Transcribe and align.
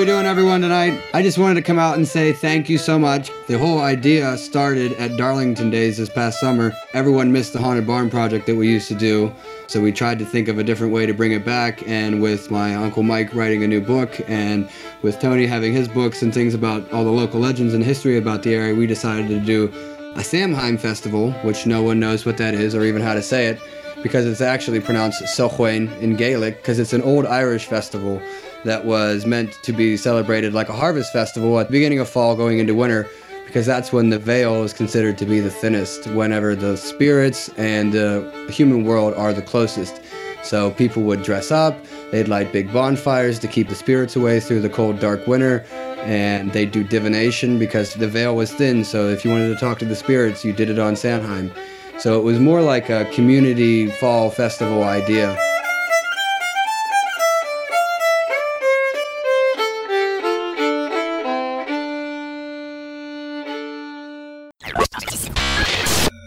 we 0.00 0.06
doing, 0.06 0.24
everyone, 0.24 0.62
tonight? 0.62 0.98
I 1.12 1.22
just 1.22 1.36
wanted 1.36 1.56
to 1.56 1.62
come 1.62 1.78
out 1.78 1.98
and 1.98 2.08
say 2.08 2.32
thank 2.32 2.70
you 2.70 2.78
so 2.78 2.98
much. 2.98 3.30
The 3.48 3.58
whole 3.58 3.80
idea 3.80 4.38
started 4.38 4.94
at 4.94 5.18
Darlington 5.18 5.68
Days 5.68 5.98
this 5.98 6.08
past 6.08 6.40
summer. 6.40 6.72
Everyone 6.94 7.30
missed 7.32 7.52
the 7.52 7.58
Haunted 7.58 7.86
Barn 7.86 8.08
project 8.08 8.46
that 8.46 8.54
we 8.54 8.66
used 8.66 8.88
to 8.88 8.94
do, 8.94 9.30
so 9.66 9.78
we 9.78 9.92
tried 9.92 10.18
to 10.20 10.24
think 10.24 10.48
of 10.48 10.58
a 10.58 10.64
different 10.64 10.94
way 10.94 11.04
to 11.04 11.12
bring 11.12 11.32
it 11.32 11.44
back. 11.44 11.86
And 11.86 12.22
with 12.22 12.50
my 12.50 12.74
Uncle 12.76 13.02
Mike 13.02 13.34
writing 13.34 13.62
a 13.62 13.68
new 13.68 13.82
book, 13.82 14.18
and 14.26 14.70
with 15.02 15.20
Tony 15.20 15.44
having 15.44 15.74
his 15.74 15.86
books 15.86 16.22
and 16.22 16.32
things 16.32 16.54
about 16.54 16.90
all 16.92 17.04
the 17.04 17.10
local 17.10 17.38
legends 17.38 17.74
and 17.74 17.84
history 17.84 18.16
about 18.16 18.42
the 18.42 18.54
area, 18.54 18.74
we 18.74 18.86
decided 18.86 19.28
to 19.28 19.38
do 19.38 19.70
a 20.14 20.24
Samhain 20.24 20.78
festival, 20.78 21.32
which 21.42 21.66
no 21.66 21.82
one 21.82 22.00
knows 22.00 22.24
what 22.24 22.38
that 22.38 22.54
is 22.54 22.74
or 22.74 22.84
even 22.84 23.02
how 23.02 23.12
to 23.12 23.22
say 23.22 23.48
it, 23.48 23.60
because 24.02 24.24
it's 24.24 24.40
actually 24.40 24.80
pronounced 24.80 25.22
Sochwain 25.24 25.94
in 26.00 26.16
Gaelic, 26.16 26.56
because 26.56 26.78
it's 26.78 26.94
an 26.94 27.02
old 27.02 27.26
Irish 27.26 27.66
festival 27.66 28.22
that 28.64 28.84
was 28.84 29.26
meant 29.26 29.52
to 29.62 29.72
be 29.72 29.96
celebrated 29.96 30.52
like 30.52 30.68
a 30.68 30.72
harvest 30.72 31.12
festival 31.12 31.58
at 31.58 31.68
the 31.68 31.72
beginning 31.72 31.98
of 31.98 32.08
fall 32.08 32.36
going 32.36 32.58
into 32.58 32.74
winter 32.74 33.08
because 33.46 33.66
that's 33.66 33.92
when 33.92 34.10
the 34.10 34.18
veil 34.18 34.62
is 34.62 34.72
considered 34.72 35.18
to 35.18 35.26
be 35.26 35.40
the 35.40 35.50
thinnest 35.50 36.06
whenever 36.08 36.54
the 36.54 36.76
spirits 36.76 37.48
and 37.56 37.94
uh, 37.96 38.20
the 38.46 38.52
human 38.52 38.84
world 38.84 39.12
are 39.14 39.32
the 39.32 39.42
closest. 39.42 40.00
So 40.42 40.70
people 40.70 41.02
would 41.02 41.22
dress 41.22 41.50
up 41.50 41.76
they'd 42.10 42.28
light 42.28 42.52
big 42.52 42.72
bonfires 42.72 43.38
to 43.38 43.48
keep 43.48 43.68
the 43.68 43.74
spirits 43.74 44.16
away 44.16 44.40
through 44.40 44.60
the 44.60 44.68
cold 44.68 44.98
dark 44.98 45.26
winter 45.26 45.64
and 46.02 46.52
they'd 46.52 46.72
do 46.72 46.82
divination 46.82 47.58
because 47.58 47.94
the 47.94 48.08
veil 48.08 48.34
was 48.34 48.52
thin 48.52 48.84
so 48.84 49.08
if 49.08 49.24
you 49.24 49.30
wanted 49.30 49.48
to 49.48 49.56
talk 49.56 49.78
to 49.78 49.84
the 49.84 49.96
spirits 49.96 50.44
you 50.44 50.52
did 50.52 50.70
it 50.70 50.78
on 50.78 50.96
Samhain 50.96 51.50
so 51.98 52.18
it 52.18 52.22
was 52.22 52.38
more 52.38 52.62
like 52.62 52.90
a 52.90 53.04
community 53.12 53.90
fall 53.92 54.30
festival 54.30 54.84
idea 54.84 55.36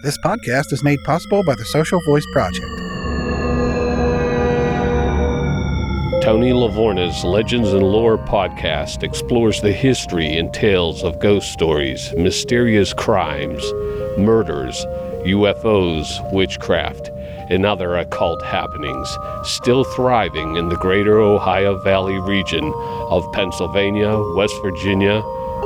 This 0.04 0.18
podcast 0.18 0.70
is 0.70 0.84
made 0.84 1.02
possible 1.02 1.42
by 1.44 1.54
the 1.54 1.64
Social 1.64 1.98
Voice 2.02 2.26
Project. 2.30 2.66
Tony 6.22 6.52
Lavorna's 6.52 7.24
Legends 7.24 7.72
and 7.72 7.82
Lore 7.82 8.18
podcast 8.18 9.02
explores 9.02 9.62
the 9.62 9.72
history 9.72 10.36
and 10.36 10.52
tales 10.52 11.02
of 11.02 11.20
ghost 11.20 11.50
stories, 11.54 12.12
mysterious 12.18 12.92
crimes, 12.92 13.64
murders, 14.18 14.84
UFOs, 15.24 16.06
witchcraft, 16.34 17.08
and 17.48 17.64
other 17.64 17.96
occult 17.96 18.44
happenings 18.44 19.16
still 19.42 19.84
thriving 19.84 20.56
in 20.56 20.68
the 20.68 20.76
greater 20.76 21.18
Ohio 21.18 21.78
Valley 21.78 22.20
region 22.20 22.74
of 23.08 23.24
Pennsylvania, 23.32 24.22
West 24.36 24.54
Virginia, 24.60 25.22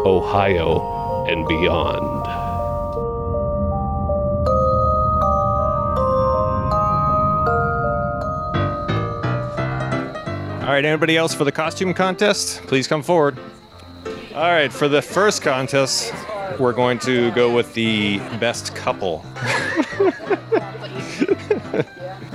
Ohio, 0.06 1.26
and 1.26 1.44
beyond. 1.48 2.17
Right, 10.78 10.84
anybody 10.84 11.16
else 11.16 11.34
for 11.34 11.42
the 11.42 11.50
costume 11.50 11.92
contest? 11.92 12.62
Please 12.68 12.86
come 12.86 13.02
forward. 13.02 13.36
All 14.32 14.42
right, 14.42 14.72
for 14.72 14.86
the 14.86 15.02
first 15.02 15.42
contest, 15.42 16.14
we're 16.56 16.72
going 16.72 17.00
to 17.00 17.32
go 17.32 17.52
with 17.52 17.74
the 17.74 18.18
best 18.38 18.76
couple. 18.76 19.24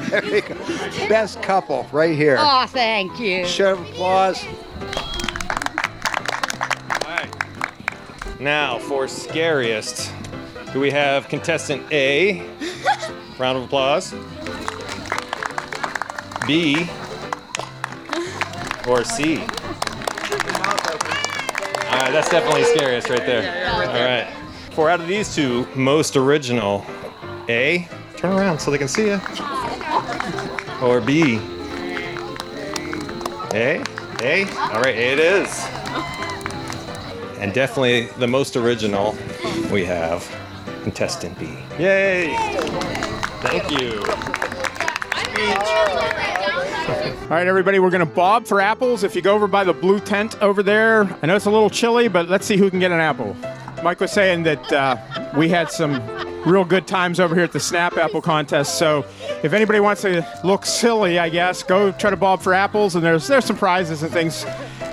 There 0.09 0.25
you 0.25 0.41
go. 0.41 0.55
Best 1.07 1.41
couple 1.41 1.87
right 1.93 2.17
here. 2.17 2.35
Oh, 2.37 2.65
thank 2.67 3.17
you. 3.17 3.45
Show 3.45 3.73
of 3.73 3.79
applause. 3.79 4.43
Now, 8.41 8.77
for 8.77 9.07
scariest, 9.07 10.11
do 10.73 10.81
we 10.81 10.91
have 10.91 11.29
contestant 11.29 11.81
A? 11.93 12.45
Round 13.39 13.57
of 13.57 13.63
applause. 13.63 14.13
B 16.45 16.89
or 18.87 19.03
C? 19.03 19.39
All 21.93 21.99
right, 21.99 22.11
that's 22.11 22.29
definitely 22.29 22.63
scariest 22.63 23.09
right 23.09 23.25
there. 23.25 23.43
All 23.71 23.93
right. 23.93 24.27
Four 24.71 24.89
out 24.89 24.99
of 24.99 25.07
these 25.07 25.33
two, 25.35 25.67
most 25.75 26.15
original, 26.15 26.85
A, 27.49 27.87
turn 28.17 28.33
around 28.33 28.59
so 28.59 28.71
they 28.71 28.77
can 28.77 28.87
see 28.87 29.07
you. 29.07 29.21
Or 30.81 30.99
B. 30.99 31.39
A? 33.53 33.83
A? 34.21 34.45
All 34.57 34.81
right, 34.81 34.95
A 34.95 35.13
it 35.13 35.19
is. 35.19 35.65
And 37.39 37.53
definitely 37.53 38.07
the 38.17 38.27
most 38.27 38.55
original 38.55 39.15
we 39.71 39.85
have 39.85 40.27
contestant 40.83 41.37
B. 41.37 41.45
Yay! 41.77 42.35
Thank 43.41 43.69
you. 43.79 44.03
All 46.53 47.29
right, 47.29 47.47
everybody, 47.47 47.79
we're 47.79 47.89
going 47.89 48.05
to 48.05 48.05
bob 48.05 48.45
for 48.45 48.61
apples. 48.61 49.03
If 49.03 49.15
you 49.15 49.23
go 49.23 49.33
over 49.33 49.47
by 49.47 49.63
the 49.63 49.73
blue 49.73 49.99
tent 49.99 50.39
over 50.39 50.61
there, 50.61 51.05
I 51.21 51.25
know 51.25 51.35
it's 51.35 51.45
a 51.45 51.51
little 51.51 51.69
chilly, 51.69 52.07
but 52.07 52.29
let's 52.29 52.45
see 52.45 52.57
who 52.57 52.69
can 52.69 52.79
get 52.79 52.91
an 52.91 52.99
apple. 52.99 53.35
Mike 53.83 53.99
was 53.99 54.11
saying 54.11 54.43
that 54.43 54.71
uh, 54.71 55.31
we 55.35 55.49
had 55.49 55.71
some 55.71 55.99
real 56.45 56.63
good 56.63 56.85
times 56.85 57.19
over 57.19 57.33
here 57.33 57.43
at 57.43 57.53
the 57.53 57.59
Snap 57.59 57.97
Apple 57.97 58.21
Contest. 58.21 58.77
So 58.77 59.03
if 59.43 59.53
anybody 59.53 59.79
wants 59.79 60.03
to 60.03 60.27
look 60.43 60.65
silly, 60.65 61.17
I 61.17 61.29
guess, 61.29 61.63
go 61.63 61.91
try 61.91 62.11
to 62.11 62.17
bob 62.17 62.41
for 62.41 62.53
apples, 62.53 62.95
and 62.95 63.03
there's 63.03 63.27
there's 63.27 63.45
some 63.45 63.57
prizes 63.57 64.03
and 64.03 64.11
things. 64.11 64.45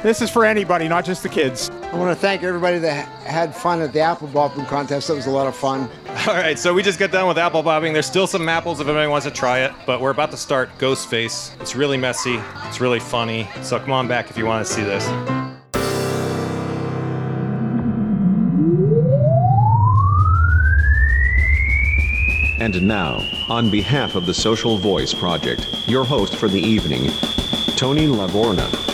This 0.02 0.22
is 0.22 0.30
for 0.30 0.46
anybody, 0.46 0.88
not 0.88 1.04
just 1.04 1.22
the 1.22 1.28
kids. 1.28 1.68
I 1.92 1.96
want 1.96 2.16
to 2.16 2.20
thank 2.20 2.42
everybody 2.42 2.78
that 2.78 3.06
had 3.24 3.54
fun 3.54 3.82
at 3.82 3.92
the 3.92 4.00
apple 4.00 4.28
bobbing 4.28 4.64
contest. 4.64 5.08
That 5.08 5.14
was 5.14 5.26
a 5.26 5.30
lot 5.30 5.46
of 5.46 5.54
fun. 5.54 5.90
All 6.26 6.34
right, 6.34 6.58
so 6.58 6.74
we 6.74 6.82
just 6.82 6.98
got 6.98 7.12
done 7.12 7.28
with 7.28 7.38
apple 7.38 7.62
bobbing. 7.62 7.92
There's 7.92 8.04
still 8.04 8.26
some 8.26 8.48
apples 8.48 8.80
if 8.80 8.86
anybody 8.88 9.06
wants 9.06 9.26
to 9.26 9.30
try 9.30 9.60
it, 9.60 9.72
but 9.86 10.00
we're 10.00 10.10
about 10.10 10.32
to 10.32 10.36
start 10.36 10.68
Ghostface. 10.78 11.58
It's 11.60 11.76
really 11.76 11.96
messy, 11.96 12.40
it's 12.64 12.80
really 12.80 12.98
funny. 12.98 13.48
So 13.62 13.78
come 13.78 13.92
on 13.92 14.08
back 14.08 14.28
if 14.28 14.36
you 14.36 14.44
want 14.44 14.66
to 14.66 14.72
see 14.72 14.82
this. 14.82 15.06
And 22.60 22.82
now, 22.86 23.26
on 23.48 23.70
behalf 23.70 24.16
of 24.16 24.26
the 24.26 24.34
Social 24.34 24.78
Voice 24.78 25.14
Project, 25.14 25.66
your 25.86 26.04
host 26.04 26.36
for 26.36 26.48
the 26.48 26.60
evening, 26.60 27.10
Tony 27.76 28.08
Lavorna. 28.08 28.89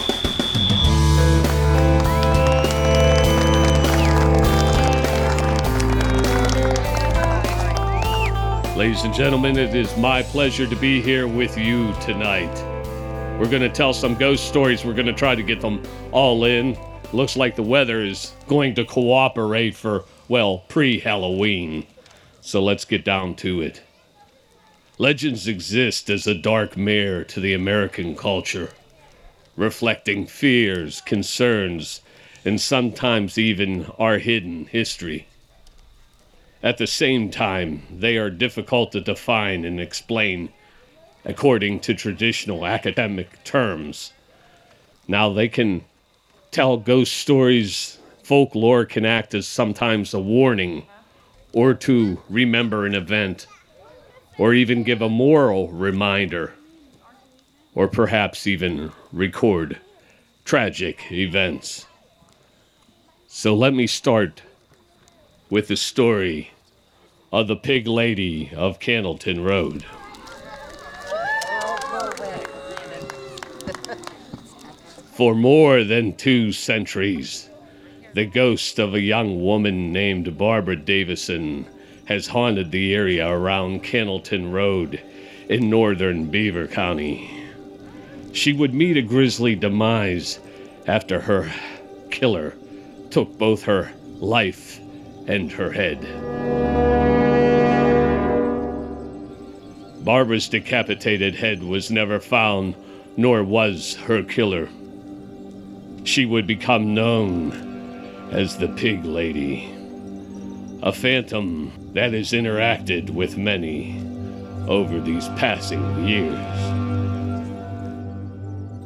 Ladies 8.77 9.05
and 9.05 9.15
gentlemen, 9.15 9.57
it 9.57 9.75
is 9.75 9.97
my 9.97 10.23
pleasure 10.23 10.67
to 10.67 10.77
be 10.77 11.01
here 11.01 11.27
with 11.27 11.57
you 11.57 11.95
tonight. 11.95 12.55
We're 13.41 13.49
going 13.49 13.63
to 13.63 13.71
tell 13.71 13.95
some 13.95 14.15
ghost 14.15 14.47
stories. 14.47 14.85
We're 14.85 14.93
going 14.93 15.07
to 15.07 15.15
try 15.15 15.35
to 15.35 15.43
get 15.43 15.63
them 15.63 15.83
all 16.13 16.45
in. 16.45 16.77
Looks 17.15 17.39
like 17.39 17.57
the 17.57 17.63
weather 17.63 18.03
is 18.03 18.35
going 18.49 18.75
to 18.75 18.85
cooperate 18.85 19.75
for, 19.75 20.05
well, 20.29 20.59
pre 20.69 21.01
Halloween. 21.01 21.87
So 22.43 22.63
let's 22.63 22.85
get 22.85 23.03
down 23.03 23.37
to 23.37 23.63
it. 23.63 23.81
Legends 24.99 25.49
exist 25.49 26.11
as 26.11 26.27
a 26.27 26.35
dark 26.35 26.77
mirror 26.77 27.25
to 27.25 27.41
the 27.41 27.55
American 27.55 28.15
culture, 28.15 28.75
reflecting 29.57 30.27
fears, 30.27 31.01
concerns, 31.01 32.03
and 32.45 32.61
sometimes 32.61 33.39
even 33.39 33.87
our 33.99 34.19
hidden 34.19 34.67
history. 34.67 35.29
At 36.63 36.79
the 36.79 36.87
same 36.87 37.31
time, 37.31 37.83
they 37.91 38.17
are 38.17 38.31
difficult 38.31 38.93
to 38.93 39.01
define 39.01 39.65
and 39.65 39.81
explain 39.81 40.51
according 41.25 41.81
to 41.81 41.95
traditional 41.95 42.65
academic 42.65 43.43
terms. 43.45 44.13
Now, 45.09 45.33
they 45.33 45.49
can 45.49 45.85
tell 46.51 46.77
ghost 46.77 47.13
stories, 47.13 47.99
folklore 48.23 48.85
can 48.85 49.05
act 49.05 49.35
as 49.35 49.47
sometimes 49.47 50.15
a 50.15 50.21
warning 50.21 50.87
or 51.53 51.75
to 51.75 52.23
remember 52.29 52.87
an 52.87 52.95
event, 52.95 53.47
or 54.37 54.53
even 54.53 54.83
give 54.83 55.01
a 55.01 55.09
moral 55.09 55.69
reminder, 55.69 56.53
or 57.75 57.89
perhaps 57.89 58.47
even 58.47 58.93
record 59.11 59.79
tragic 60.45 61.11
events. 61.11 61.87
So 63.27 63.55
let 63.55 63.73
me 63.73 63.87
start 63.87 64.43
with 65.49 65.69
the 65.69 65.77
story 65.77 66.51
of 67.33 67.47
the 67.47 67.57
Pig 67.57 67.87
Lady 67.87 68.51
of 68.57 68.81
Cannelton 68.81 69.45
Road. 69.45 69.85
For 75.13 75.35
more 75.35 75.85
than 75.85 76.17
two 76.17 76.53
centuries, 76.53 77.49
the 78.15 78.27
ghost 78.27 78.79
of 78.79 78.95
a 78.95 79.01
young 79.01 79.43
woman 79.43 79.93
named 79.93 80.37
Barbara 80.37 80.77
Davison 80.77 81.67
has 82.07 82.27
haunted 82.27 82.71
the 82.71 82.95
area 82.95 83.29
around 83.29 83.85
Cannelton 83.85 84.53
Road 84.53 85.01
in 85.49 85.71
northern 85.71 86.27
Beaver 86.27 86.67
County. 86.67 87.45
She 88.33 88.53
would 88.53 88.75
meet 88.75 88.97
a 88.97 89.03
grisly 89.03 89.55
demise 89.55 90.41
after 90.87 91.21
her 91.21 91.53
killer 92.11 92.55
took 93.11 93.39
both 93.39 93.63
her 93.63 93.93
life 94.19 94.81
and 95.27 95.51
her 95.53 95.71
head. 95.71 96.01
Barbara's 100.05 100.49
decapitated 100.49 101.35
head 101.35 101.65
was 101.65 101.91
never 101.91 102.21
found, 102.21 102.77
nor 103.17 103.43
was 103.43 103.97
her 103.97 104.23
killer. 104.23 104.69
She 106.05 106.25
would 106.25 106.47
become 106.47 106.95
known 106.95 107.51
as 108.31 108.57
the 108.57 108.69
Pig 108.69 109.05
Lady, 109.05 109.69
a 110.83 110.93
phantom 110.93 111.73
that 111.93 112.13
has 112.13 112.31
interacted 112.31 113.11
with 113.11 113.37
many 113.37 114.01
over 114.69 115.01
these 115.01 115.29
passing 115.31 116.07
years. 116.07 116.39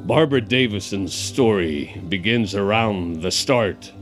Barbara 0.06 0.40
Davison's 0.40 1.14
story 1.14 2.00
begins 2.08 2.54
around 2.54 3.22
the 3.22 3.30
start 3.30 3.92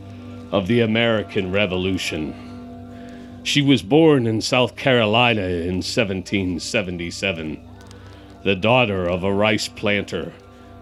of 0.50 0.67
the 0.67 0.81
American 0.81 1.53
Revolution. 1.53 3.41
She 3.43 3.62
was 3.62 3.83
born 3.83 4.27
in 4.27 4.41
South 4.41 4.77
Carolina 4.77 5.43
in 5.43 5.77
1777, 5.77 7.69
the 8.43 8.55
daughter 8.55 9.06
of 9.06 9.25
a 9.25 9.33
rice 9.33 9.69
planter, 9.69 10.33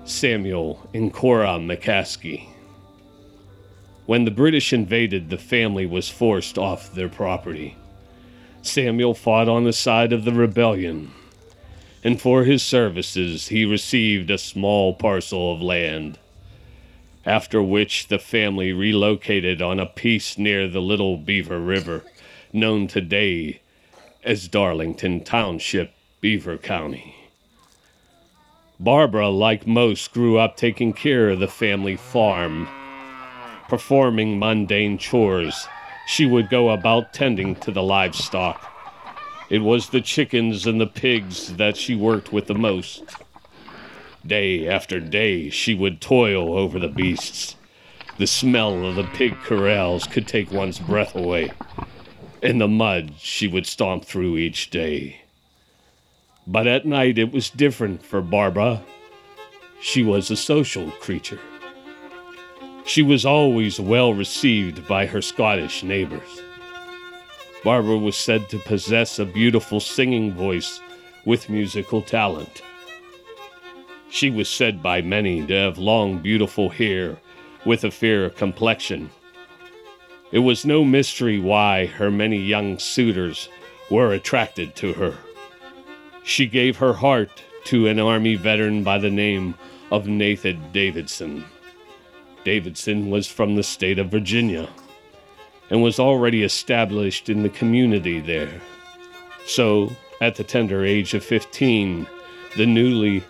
Samuel 0.05 0.89
and 0.95 1.13
Cora 1.13 1.59
McCaskey. 1.59 2.49
When 4.07 4.25
the 4.25 4.31
British 4.31 4.73
invaded, 4.73 5.31
the 5.31 5.39
family 5.39 5.85
was 5.85 6.09
forced 6.09 6.59
off 6.59 6.95
their 6.95 7.09
property. 7.09 7.77
Samuel 8.63 9.15
fought 9.15 9.49
on 9.49 9.65
the 9.65 9.73
side 9.73 10.13
of 10.13 10.25
the 10.25 10.33
rebellion, 10.33 11.11
and 12.05 12.21
for 12.21 12.45
his 12.45 12.63
services 12.63 13.49
he 13.49 13.65
received 13.65 14.31
a 14.31 14.39
small 14.39 14.95
parcel 14.95 15.53
of 15.53 15.61
land. 15.61 16.19
After 17.27 17.61
which 17.61 18.07
the 18.07 18.21
family 18.21 18.73
relocated 18.73 19.61
on 19.61 19.81
a 19.81 19.87
piece 19.87 20.39
near 20.39 20.69
the 20.69 20.81
Little 20.81 21.17
Beaver 21.17 21.59
River, 21.59 22.05
known 22.53 22.87
today 22.87 23.61
as 24.23 24.47
Darlington 24.47 25.25
Township, 25.25 25.93
Beaver 26.21 26.57
County. 26.57 27.17
Barbara, 28.79 29.29
like 29.29 29.67
most, 29.67 30.13
grew 30.13 30.39
up 30.39 30.57
taking 30.57 30.93
care 30.93 31.31
of 31.31 31.41
the 31.41 31.49
family 31.49 31.97
farm, 31.97 32.69
performing 33.69 34.39
mundane 34.39 34.97
chores 34.97 35.67
she 36.07 36.25
would 36.25 36.49
go 36.49 36.71
about 36.71 37.13
tending 37.13 37.57
to 37.57 37.73
the 37.73 37.83
livestock. 37.83 38.73
It 39.51 39.59
was 39.59 39.89
the 39.89 40.01
chickens 40.01 40.67
and 40.67 40.81
the 40.81 40.87
pigs 40.87 41.57
that 41.57 41.77
she 41.77 41.97
worked 41.97 42.33
with 42.33 42.47
the 42.47 42.55
most. 42.55 43.03
Day 44.27 44.67
after 44.67 44.99
day, 44.99 45.51
she 45.51 45.75
would 45.75 46.01
toil 46.01 46.59
over 46.59 46.79
the 46.81 46.89
beasts. 46.89 47.55
The 48.19 48.27
smell 48.27 48.85
of 48.85 48.97
the 48.97 49.05
pig 49.05 49.37
corrals 49.43 50.07
could 50.07 50.27
take 50.27 50.51
one's 50.51 50.81
breath 50.81 51.15
away. 51.15 51.53
In 52.43 52.59
the 52.59 52.67
mud, 52.67 53.13
she 53.19 53.47
would 53.47 53.67
stomp 53.67 54.05
through 54.05 54.39
each 54.39 54.71
day. 54.71 55.21
But 56.47 56.67
at 56.67 56.87
night, 56.87 57.19
it 57.19 57.31
was 57.31 57.51
different 57.51 58.05
for 58.05 58.21
Barbara. 58.21 58.83
She 59.81 60.03
was 60.03 60.31
a 60.31 60.37
social 60.37 60.91
creature. 60.93 61.41
She 62.85 63.03
was 63.03 63.27
always 63.27 63.79
well 63.79 64.15
received 64.15 64.89
by 64.89 65.07
her 65.07 65.23
Scottish 65.23 65.83
neighbors. 65.83 66.41
Barbara 67.63 67.99
was 67.99 68.17
said 68.17 68.49
to 68.49 68.59
possess 68.59 69.19
a 69.19 69.25
beautiful 69.25 69.79
singing 69.79 70.33
voice 70.33 70.81
with 71.25 71.51
musical 71.51 72.01
talent. 72.01 72.63
She 74.09 74.31
was 74.31 74.49
said 74.49 74.83
by 74.83 75.03
many 75.03 75.47
to 75.47 75.55
have 75.55 75.79
long, 75.79 76.19
beautiful 76.19 76.69
hair 76.69 77.19
with 77.65 77.85
a 77.85 77.91
fair 77.91 78.31
complexion. 78.31 79.11
It 80.33 80.41
was 80.41 80.65
no 80.65 80.85
mystery 80.85 81.39
why 81.39 81.87
her 81.87 82.11
many 82.11 82.39
young 82.39 82.79
suitors 82.79 83.49
were 83.91 84.13
attracted 84.13 84.75
to 84.77 84.93
her. 84.95 85.15
She 86.25 86.47
gave 86.47 86.77
her 86.77 86.93
heart 86.93 87.43
to 87.67 87.87
an 87.87 87.99
Army 87.99 88.35
veteran 88.35 88.83
by 88.83 88.99
the 88.99 89.11
name 89.11 89.55
of 89.91 90.09
Nathan 90.09 90.61
Davidson. 90.73 91.45
Davidson 92.45 93.11
was 93.11 93.27
from 93.27 93.55
the 93.55 93.63
state 93.63 93.99
of 93.99 94.11
Virginia 94.11 94.69
and 95.71 95.83
was 95.83 95.99
already 95.99 96.43
established 96.43 97.29
in 97.29 97.43
the 97.43 97.49
community 97.49 98.21
there. 98.21 98.61
So, 99.47 99.91
at 100.21 100.37
the 100.37 100.45
tender 100.45 100.85
age 100.85 101.15
of 101.15 101.25
15, 101.25 102.07
the 102.57 102.67
newly 102.67 103.23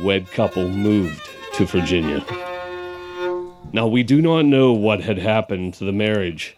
wed 0.00 0.30
couple 0.30 0.68
moved 0.68 1.28
to 1.54 1.66
Virginia. 1.66 2.24
Now, 3.72 3.86
we 3.86 4.02
do 4.02 4.20
not 4.20 4.42
know 4.42 4.72
what 4.72 5.00
had 5.00 5.18
happened 5.18 5.74
to 5.74 5.84
the 5.84 5.92
marriage. 5.92 6.56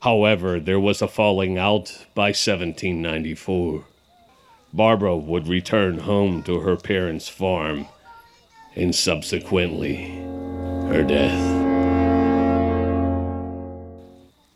However, 0.00 0.60
there 0.60 0.80
was 0.80 1.02
a 1.02 1.08
falling 1.08 1.58
out 1.58 2.06
by 2.14 2.28
1794. 2.28 3.84
Barbara 4.72 5.16
would 5.16 5.48
return 5.48 5.98
home 6.00 6.42
to 6.44 6.60
her 6.60 6.76
parents' 6.76 7.28
farm 7.28 7.86
and 8.76 8.94
subsequently 8.94 10.10
her 10.88 11.04
death. 11.04 11.68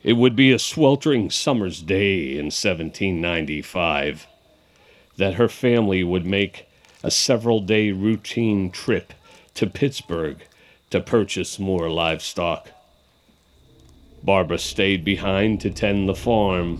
It 0.02 0.14
would 0.14 0.34
be 0.34 0.52
a 0.52 0.58
sweltering 0.58 1.30
summer's 1.30 1.80
day 1.80 2.32
in 2.32 2.46
1795 2.46 4.26
that 5.16 5.34
her 5.34 5.48
family 5.48 6.02
would 6.02 6.26
make 6.26 6.66
a 7.02 7.10
several 7.10 7.60
day 7.60 7.90
routine 7.90 8.70
trip 8.70 9.12
to 9.54 9.66
Pittsburgh 9.66 10.38
to 10.90 11.00
purchase 11.00 11.58
more 11.58 11.90
livestock. 11.90 12.68
Barbara 14.22 14.58
stayed 14.58 15.04
behind 15.04 15.60
to 15.62 15.70
tend 15.70 16.08
the 16.08 16.14
farm. 16.14 16.78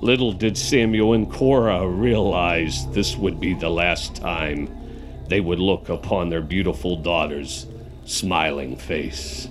Little 0.00 0.32
did 0.32 0.56
Samuel 0.56 1.14
and 1.14 1.30
Cora 1.30 1.86
realize 1.86 2.86
this 2.92 3.16
would 3.16 3.40
be 3.40 3.54
the 3.54 3.68
last 3.68 4.14
time 4.14 4.68
they 5.28 5.40
would 5.40 5.60
look 5.60 5.88
upon 5.88 6.28
their 6.28 6.40
beautiful 6.40 6.96
daughter's 6.96 7.66
smiling 8.04 8.76
face. 8.76 9.46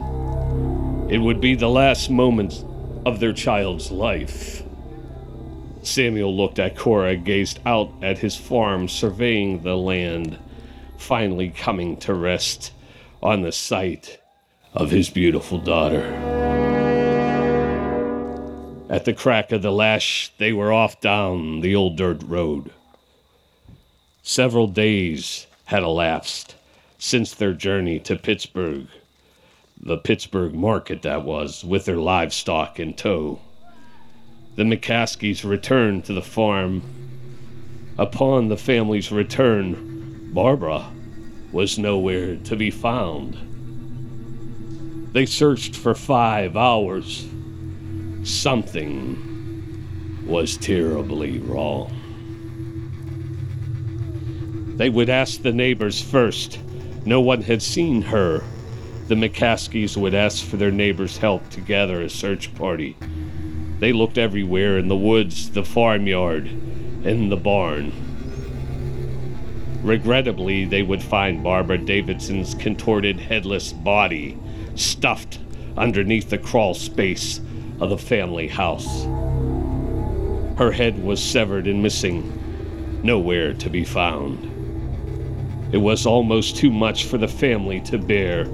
It 1.09 1.19
would 1.19 1.41
be 1.41 1.55
the 1.55 1.69
last 1.69 2.09
moment 2.09 2.63
of 3.05 3.19
their 3.19 3.33
child's 3.33 3.91
life. 3.91 4.63
Samuel 5.81 6.35
looked 6.35 6.59
at 6.59 6.75
Cora, 6.75 7.15
gazed 7.15 7.59
out 7.65 7.91
at 8.01 8.19
his 8.19 8.35
farm, 8.35 8.87
surveying 8.87 9.63
the 9.63 9.77
land, 9.77 10.37
finally 10.97 11.49
coming 11.49 11.97
to 11.97 12.13
rest 12.13 12.71
on 13.23 13.41
the 13.41 13.51
sight 13.51 14.19
of 14.73 14.91
his 14.91 15.09
beautiful 15.09 15.57
daughter. 15.57 16.03
At 18.89 19.05
the 19.05 19.13
crack 19.13 19.51
of 19.51 19.61
the 19.61 19.71
lash, 19.71 20.31
they 20.37 20.51
were 20.51 20.73
off 20.73 20.99
down 20.99 21.61
the 21.61 21.75
old 21.75 21.95
dirt 21.95 22.23
road. 22.23 22.71
Several 24.23 24.67
days 24.67 25.47
had 25.65 25.83
elapsed 25.83 26.55
since 26.97 27.33
their 27.33 27.53
journey 27.53 27.99
to 27.99 28.15
Pittsburgh, 28.15 28.87
the 29.79 29.97
Pittsburgh 29.97 30.53
market 30.53 31.03
that 31.03 31.23
was, 31.23 31.63
with 31.63 31.85
their 31.85 31.97
livestock 31.97 32.79
in 32.79 32.93
tow. 32.93 33.39
The 34.55 34.63
McCaskies 34.63 35.43
returned 35.43 36.05
to 36.05 36.13
the 36.13 36.21
farm. 36.21 36.81
Upon 37.97 38.47
the 38.47 38.57
family's 38.57 39.11
return, 39.11 40.29
Barbara 40.33 40.91
was 41.51 41.79
nowhere 41.79 42.35
to 42.35 42.55
be 42.55 42.71
found. 42.71 43.37
They 45.13 45.25
searched 45.25 45.75
for 45.75 45.95
five 45.95 46.55
hours. 46.55 47.27
Something 48.23 49.25
was 50.25 50.57
terribly 50.57 51.39
wrong. 51.39 51.95
They 54.77 54.89
would 54.89 55.09
ask 55.09 55.41
the 55.41 55.51
neighbors 55.51 56.01
first 56.01 56.59
no 57.05 57.21
one 57.21 57.41
had 57.41 57.61
seen 57.61 58.01
her. 58.03 58.43
The 59.07 59.15
McCaskies 59.15 59.97
would 59.97 60.13
ask 60.13 60.45
for 60.45 60.57
their 60.57 60.71
neighbors' 60.71 61.17
help 61.17 61.49
to 61.49 61.61
gather 61.61 62.01
a 62.01 62.09
search 62.09 62.53
party. 62.55 62.95
They 63.79 63.93
looked 63.93 64.17
everywhere 64.17 64.77
in 64.77 64.87
the 64.89 64.97
woods, 64.97 65.51
the 65.51 65.63
farmyard, 65.63 66.47
in 66.47 67.29
the 67.29 67.37
barn. 67.37 67.93
Regrettably, 69.81 70.65
they 70.65 70.83
would 70.83 71.01
find 71.01 71.41
Barbara 71.43 71.77
Davidson's 71.77 72.53
contorted, 72.55 73.19
headless 73.19 73.71
body 73.71 74.37
stuffed 74.75 75.39
underneath 75.77 76.29
the 76.29 76.37
crawl 76.37 76.73
space 76.73 77.39
of 77.79 77.89
the 77.89 77.97
family 77.97 78.49
house. 78.49 79.05
Her 80.57 80.71
head 80.73 81.01
was 81.01 81.23
severed 81.23 81.67
and 81.67 81.81
missing, 81.81 83.01
nowhere 83.01 83.53
to 83.53 83.69
be 83.69 83.85
found. 83.85 84.43
It 85.73 85.77
was 85.77 86.05
almost 86.05 86.57
too 86.57 86.71
much 86.71 87.05
for 87.05 87.17
the 87.17 87.27
family 87.29 87.79
to 87.81 87.97
bear. 87.97 88.45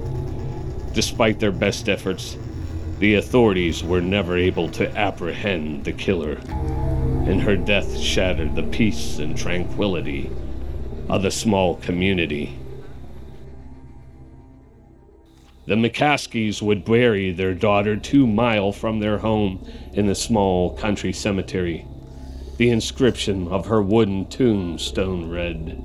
Despite 0.92 1.40
their 1.40 1.50
best 1.50 1.88
efforts, 1.88 2.36
the 2.98 3.14
authorities 3.14 3.84
were 3.84 4.00
never 4.00 4.36
able 4.36 4.68
to 4.70 4.90
apprehend 4.96 5.84
the 5.84 5.92
killer, 5.92 6.38
and 7.26 7.42
her 7.42 7.56
death 7.56 7.98
shattered 7.98 8.54
the 8.54 8.62
peace 8.62 9.18
and 9.18 9.36
tranquility 9.36 10.30
of 11.08 11.22
the 11.22 11.30
small 11.30 11.76
community. 11.76 12.58
The 15.66 15.74
McCaskies 15.74 16.62
would 16.62 16.84
bury 16.84 17.32
their 17.32 17.52
daughter 17.52 17.96
two 17.96 18.26
mile 18.26 18.72
from 18.72 19.00
their 19.00 19.18
home 19.18 19.68
in 19.92 20.06
the 20.06 20.14
small 20.14 20.76
country 20.76 21.12
cemetery. 21.12 21.84
The 22.56 22.70
inscription 22.70 23.48
of 23.48 23.66
her 23.66 23.82
wooden 23.82 24.26
tombstone 24.28 25.28
read, 25.28 25.82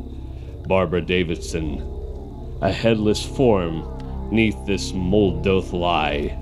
Barbara 0.67 1.01
Davidson, 1.01 2.59
a 2.61 2.71
headless 2.71 3.25
form 3.25 4.29
neath 4.31 4.55
this 4.65 4.93
mold 4.93 5.43
doth 5.43 5.73
lie, 5.73 6.37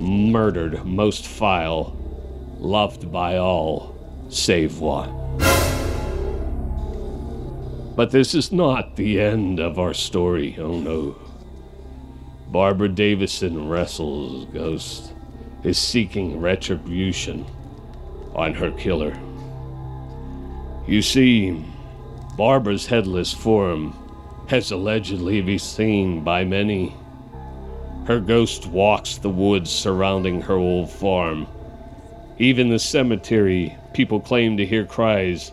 murdered 0.00 0.84
most 0.84 1.26
vile, 1.26 1.96
loved 2.58 3.10
by 3.10 3.36
all 3.38 3.94
save 4.28 4.78
one. 4.78 5.14
But 7.96 8.10
this 8.10 8.34
is 8.34 8.52
not 8.52 8.96
the 8.96 9.20
end 9.20 9.58
of 9.58 9.78
our 9.78 9.94
story, 9.94 10.56
oh 10.58 10.78
no. 10.78 11.16
Barbara 12.48 12.88
Davison 12.88 13.68
wrestles 13.68 14.46
ghost 14.52 15.12
is 15.64 15.78
seeking 15.78 16.40
retribution 16.40 17.44
on 18.34 18.54
her 18.54 18.70
killer. 18.70 19.18
You 20.86 21.02
see, 21.02 21.64
Barbara's 22.36 22.86
headless 22.86 23.34
form 23.34 23.94
has 24.48 24.70
allegedly 24.70 25.42
been 25.42 25.58
seen 25.58 26.22
by 26.22 26.44
many. 26.44 26.94
Her 28.08 28.20
ghost 28.20 28.66
walks 28.66 29.18
the 29.18 29.28
woods 29.28 29.70
surrounding 29.70 30.40
her 30.40 30.54
old 30.54 30.90
farm. 30.90 31.46
Even 32.38 32.70
the 32.70 32.78
cemetery, 32.78 33.76
people 33.92 34.18
claim 34.18 34.56
to 34.56 34.64
hear 34.64 34.86
cries 34.86 35.50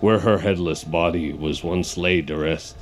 where 0.00 0.18
her 0.18 0.36
headless 0.36 0.84
body 0.84 1.32
was 1.32 1.64
once 1.64 1.96
laid 1.96 2.26
to 2.26 2.36
rest. 2.36 2.76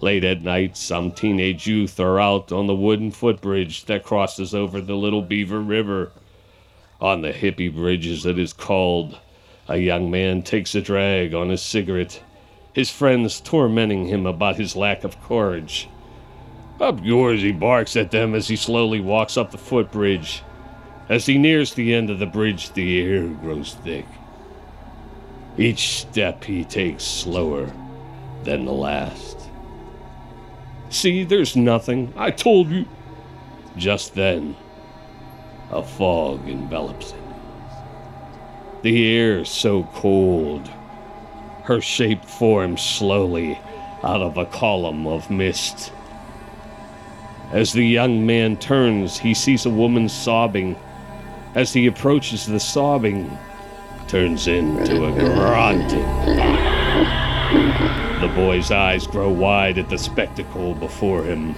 Late 0.00 0.22
at 0.22 0.42
night, 0.42 0.76
some 0.76 1.10
teenage 1.10 1.66
youth 1.66 1.98
are 1.98 2.20
out 2.20 2.52
on 2.52 2.68
the 2.68 2.76
wooden 2.76 3.10
footbridge 3.10 3.86
that 3.86 4.04
crosses 4.04 4.54
over 4.54 4.80
the 4.80 4.94
Little 4.94 5.22
Beaver 5.22 5.60
River. 5.60 6.12
On 7.00 7.22
the 7.22 7.32
hippie 7.32 7.74
bridge, 7.74 8.06
as 8.06 8.24
it 8.24 8.38
is 8.38 8.52
called, 8.52 9.18
a 9.66 9.78
young 9.78 10.12
man 10.12 10.42
takes 10.42 10.76
a 10.76 10.80
drag 10.80 11.34
on 11.34 11.48
his 11.48 11.60
cigarette, 11.60 12.22
his 12.72 12.88
friends 12.88 13.40
tormenting 13.40 14.06
him 14.06 14.26
about 14.26 14.54
his 14.54 14.76
lack 14.76 15.02
of 15.02 15.20
courage. 15.20 15.88
Up 16.80 17.04
yours, 17.04 17.42
he 17.42 17.52
barks 17.52 17.94
at 17.94 18.10
them 18.10 18.34
as 18.34 18.48
he 18.48 18.56
slowly 18.56 19.00
walks 19.00 19.36
up 19.36 19.50
the 19.50 19.58
footbridge. 19.58 20.42
As 21.10 21.26
he 21.26 21.36
nears 21.36 21.74
the 21.74 21.92
end 21.92 22.08
of 22.08 22.18
the 22.18 22.26
bridge, 22.26 22.72
the 22.72 23.02
air 23.02 23.26
grows 23.28 23.74
thick. 23.84 24.06
Each 25.58 26.00
step 26.00 26.44
he 26.44 26.64
takes 26.64 27.04
slower 27.04 27.70
than 28.44 28.64
the 28.64 28.72
last. 28.72 29.36
See, 30.88 31.22
there's 31.24 31.54
nothing. 31.54 32.14
I 32.16 32.30
told 32.30 32.70
you. 32.70 32.86
Just 33.76 34.14
then, 34.14 34.56
a 35.70 35.82
fog 35.82 36.48
envelops 36.48 37.10
him. 37.10 37.22
The 38.82 39.16
air 39.16 39.44
so 39.44 39.84
cold. 39.94 40.66
Her 41.64 41.80
shape 41.80 42.24
forms 42.24 42.80
slowly 42.80 43.60
out 44.02 44.22
of 44.22 44.38
a 44.38 44.46
column 44.46 45.06
of 45.06 45.30
mist. 45.30 45.92
As 47.52 47.72
the 47.72 47.84
young 47.84 48.24
man 48.24 48.56
turns, 48.56 49.18
he 49.18 49.34
sees 49.34 49.66
a 49.66 49.70
woman 49.70 50.08
sobbing. 50.08 50.76
As 51.56 51.72
he 51.72 51.86
approaches, 51.86 52.46
the 52.46 52.60
sobbing 52.60 53.36
turns 54.06 54.46
into 54.46 55.04
a 55.06 55.12
grunting. 55.12 56.06
The 58.20 58.32
boy's 58.36 58.70
eyes 58.70 59.04
grow 59.08 59.30
wide 59.30 59.78
at 59.78 59.88
the 59.88 59.98
spectacle 59.98 60.74
before 60.74 61.24
him. 61.24 61.56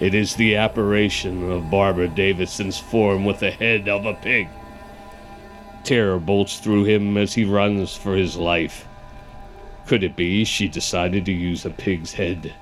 It 0.00 0.14
is 0.14 0.34
the 0.34 0.56
apparition 0.56 1.50
of 1.50 1.70
Barbara 1.70 2.08
Davidson's 2.08 2.78
form 2.78 3.24
with 3.24 3.40
the 3.40 3.50
head 3.50 3.88
of 3.88 4.04
a 4.04 4.12
pig. 4.12 4.48
Terror 5.82 6.18
bolts 6.18 6.58
through 6.58 6.84
him 6.84 7.16
as 7.16 7.32
he 7.32 7.44
runs 7.44 7.96
for 7.96 8.14
his 8.16 8.36
life. 8.36 8.86
Could 9.86 10.04
it 10.04 10.14
be 10.14 10.44
she 10.44 10.68
decided 10.68 11.24
to 11.24 11.32
use 11.32 11.64
a 11.64 11.70
pig's 11.70 12.12
head 12.12 12.52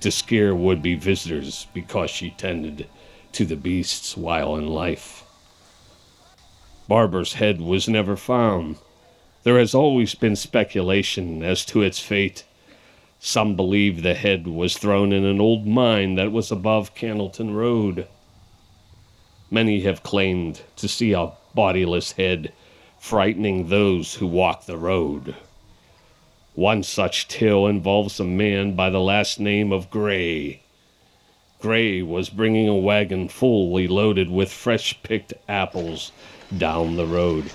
to 0.00 0.10
scare 0.10 0.54
would 0.54 0.82
be 0.82 0.94
visitors 0.94 1.66
because 1.72 2.10
she 2.10 2.30
tended 2.30 2.88
to 3.32 3.44
the 3.44 3.56
beasts 3.56 4.16
while 4.16 4.56
in 4.56 4.66
life? 4.66 5.24
Barbara's 6.88 7.34
head 7.34 7.60
was 7.60 7.88
never 7.88 8.16
found. 8.16 8.76
There 9.42 9.58
has 9.58 9.74
always 9.74 10.14
been 10.14 10.36
speculation 10.36 11.42
as 11.42 11.64
to 11.66 11.82
its 11.82 12.00
fate. 12.00 12.44
Some 13.20 13.56
believe 13.56 14.02
the 14.02 14.14
head 14.14 14.46
was 14.46 14.76
thrown 14.76 15.12
in 15.12 15.24
an 15.24 15.40
old 15.40 15.66
mine 15.66 16.14
that 16.16 16.32
was 16.32 16.50
above 16.50 16.94
Cannelton 16.94 17.54
Road. 17.54 18.06
Many 19.50 19.80
have 19.80 20.02
claimed 20.02 20.62
to 20.76 20.88
see 20.88 21.12
a 21.12 21.32
bodiless 21.54 22.12
head 22.12 22.52
frightening 22.98 23.68
those 23.68 24.14
who 24.14 24.26
walk 24.26 24.66
the 24.66 24.76
road. 24.76 25.36
One 26.56 26.82
such 26.82 27.28
tale 27.28 27.66
involves 27.66 28.18
a 28.18 28.24
man 28.24 28.72
by 28.72 28.88
the 28.88 28.98
last 28.98 29.38
name 29.38 29.72
of 29.72 29.90
Gray. 29.90 30.62
Gray 31.60 32.00
was 32.00 32.30
bringing 32.30 32.66
a 32.66 32.74
wagon 32.74 33.28
fully 33.28 33.86
loaded 33.86 34.30
with 34.30 34.50
fresh 34.50 34.96
picked 35.02 35.34
apples 35.46 36.12
down 36.56 36.96
the 36.96 37.04
road. 37.04 37.52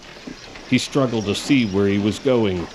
He 0.69 0.77
struggled 0.77 1.25
to 1.25 1.33
see 1.33 1.65
where 1.65 1.87
he 1.87 1.97
was 1.97 2.19
going 2.19 2.67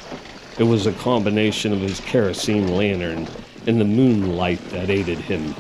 it 0.59 0.65
was 0.65 0.87
a 0.87 0.93
combination 0.93 1.73
of 1.73 1.81
his 1.81 2.01
kerosene 2.01 2.75
lantern 2.75 3.29
and 3.69 3.81
the 3.81 3.85
moonlight 3.85 4.59
that 4.71 4.91
aided 4.91 5.19
him. 5.19 5.55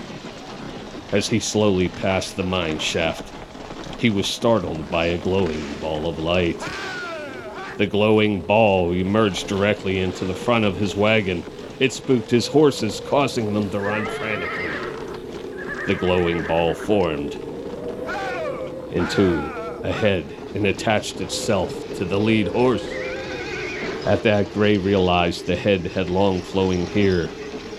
As 1.12 1.28
he 1.28 1.38
slowly 1.38 1.90
passed 1.90 2.36
the 2.36 2.42
mine 2.42 2.80
shaft, 2.80 3.32
he 4.00 4.10
was 4.10 4.26
startled 4.26 4.90
by 4.90 5.06
a 5.06 5.18
glowing 5.18 5.74
ball 5.80 6.08
of 6.08 6.18
light. 6.18 6.60
The 7.76 7.86
glowing 7.86 8.40
ball 8.40 8.92
emerged 8.92 9.48
directly 9.48 9.98
into 9.98 10.24
the 10.24 10.34
front 10.34 10.64
of 10.64 10.78
his 10.78 10.96
wagon. 10.96 11.44
It 11.78 11.92
spooked 11.92 12.30
his 12.30 12.46
horses, 12.46 13.02
causing 13.06 13.52
them 13.52 13.68
to 13.68 13.78
run 13.78 14.06
frantically. 14.06 15.84
The 15.86 15.94
glowing 15.94 16.42
ball 16.44 16.72
formed 16.72 17.34
into 18.92 19.38
a 19.84 19.92
head 19.92 20.24
and 20.54 20.66
attached 20.66 21.20
itself 21.20 21.94
to 21.96 22.06
the 22.06 22.18
lead 22.18 22.48
horse. 22.48 22.84
At 24.06 24.22
that, 24.22 24.52
Gray 24.54 24.78
realized 24.78 25.46
the 25.46 25.56
head 25.56 25.82
had 25.82 26.08
long 26.08 26.40
flowing 26.40 26.86
hair. 26.86 27.28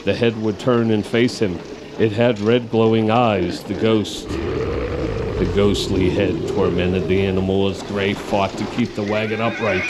The 0.05 0.13
head 0.13 0.39
would 0.41 0.59
turn 0.59 0.91
and 0.91 1.03
face 1.03 1.39
him. 1.39 1.59
It 1.97 2.11
had 2.11 2.39
red 2.39 2.69
glowing 2.69 3.09
eyes, 3.09 3.63
the 3.63 3.73
ghost. 3.73 4.27
The 5.37 5.45
ghostly 5.55 6.09
head 6.09 6.47
tormented 6.47 7.07
the 7.07 7.21
animal 7.21 7.69
as 7.69 7.83
Gray 7.83 8.15
fought 8.15 8.57
to 8.57 8.65
keep 8.75 8.95
the 8.95 9.03
wagon 9.03 9.39
upright. 9.39 9.87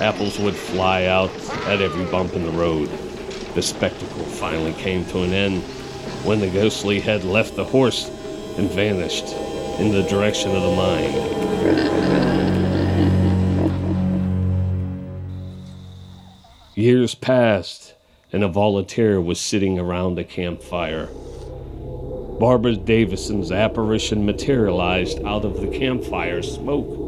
Apples 0.00 0.36
would 0.40 0.56
fly 0.56 1.04
out 1.04 1.30
at 1.66 1.80
every 1.80 2.04
bump 2.06 2.34
in 2.34 2.44
the 2.44 2.50
road. 2.50 2.88
The 3.54 3.62
spectacle 3.62 4.24
finally 4.24 4.72
came 4.72 5.04
to 5.10 5.22
an 5.22 5.32
end 5.32 5.62
when 6.24 6.40
the 6.40 6.50
ghostly 6.50 6.98
head 6.98 7.22
left 7.22 7.54
the 7.54 7.62
horse 7.62 8.08
and 8.58 8.68
vanished 8.68 9.32
in 9.78 9.92
the 9.92 10.02
direction 10.02 10.50
of 10.56 10.62
the 10.62 10.74
mine. 10.74 11.12
Years 16.74 17.14
passed, 17.14 17.94
and 18.32 18.42
a 18.42 18.48
volunteer 18.48 19.20
was 19.20 19.38
sitting 19.38 19.78
around 19.78 20.18
a 20.18 20.24
campfire. 20.24 21.10
Barbara 22.38 22.76
Davison's 22.76 23.52
apparition 23.52 24.26
materialized 24.26 25.22
out 25.24 25.44
of 25.44 25.60
the 25.60 25.68
campfire 25.68 26.42
smoke. 26.42 26.98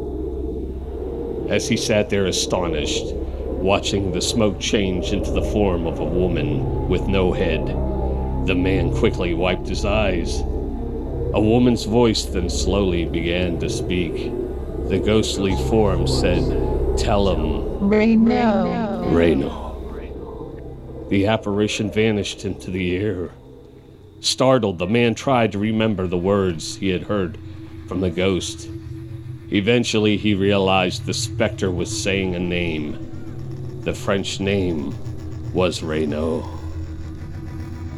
As 1.49 1.67
he 1.67 1.77
sat 1.77 2.09
there 2.09 2.25
astonished, 2.25 3.13
watching 3.13 4.11
the 4.11 4.21
smoke 4.21 4.59
change 4.59 5.11
into 5.11 5.31
the 5.31 5.41
form 5.41 5.87
of 5.87 5.99
a 5.99 6.05
woman 6.05 6.87
with 6.87 7.07
no 7.07 7.33
head, 7.33 7.65
the 8.47 8.55
man 8.55 8.95
quickly 8.95 9.33
wiped 9.33 9.67
his 9.67 9.85
eyes. 9.85 10.39
A 10.39 11.41
woman's 11.41 11.85
voice 11.85 12.25
then 12.25 12.49
slowly 12.49 13.05
began 13.05 13.59
to 13.59 13.69
speak. 13.69 14.31
The 14.87 15.01
ghostly 15.03 15.55
form 15.67 16.07
said, 16.07 16.43
Tell 16.97 17.35
him. 17.35 17.89
Reno. 17.89 19.09
Reno. 19.09 19.65
The 21.09 21.27
apparition 21.27 21.91
vanished 21.91 22.45
into 22.45 22.71
the 22.71 22.95
air. 22.95 23.31
Startled, 24.19 24.79
the 24.79 24.87
man 24.87 25.15
tried 25.15 25.51
to 25.51 25.59
remember 25.59 26.07
the 26.07 26.17
words 26.17 26.77
he 26.77 26.89
had 26.89 27.03
heard 27.03 27.37
from 27.87 28.01
the 28.01 28.09
ghost. 28.09 28.69
Eventually, 29.51 30.17
he 30.17 30.33
realized 30.33 31.05
the 31.05 31.13
specter 31.13 31.69
was 31.69 32.01
saying 32.01 32.35
a 32.35 32.39
name. 32.39 33.81
The 33.81 33.93
French 33.93 34.39
name 34.39 34.95
was 35.53 35.83
Reno. 35.83 36.49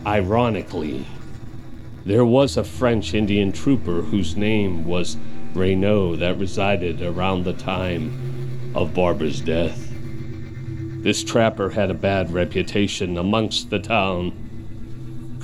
Ironically, 0.05 1.05
there 2.05 2.25
was 2.25 2.57
a 2.57 2.63
French 2.63 3.13
Indian 3.13 3.51
trooper 3.51 4.01
whose 4.01 4.37
name 4.37 4.85
was 4.85 5.17
Reno 5.53 6.15
that 6.15 6.37
resided 6.37 7.01
around 7.01 7.43
the 7.43 7.53
time 7.53 8.71
of 8.75 8.93
Barbara's 8.93 9.41
death. 9.41 9.91
This 11.01 11.23
trapper 11.23 11.69
had 11.69 11.89
a 11.89 11.93
bad 11.93 12.31
reputation 12.31 13.17
amongst 13.17 13.69
the 13.69 13.79
town. 13.79 14.46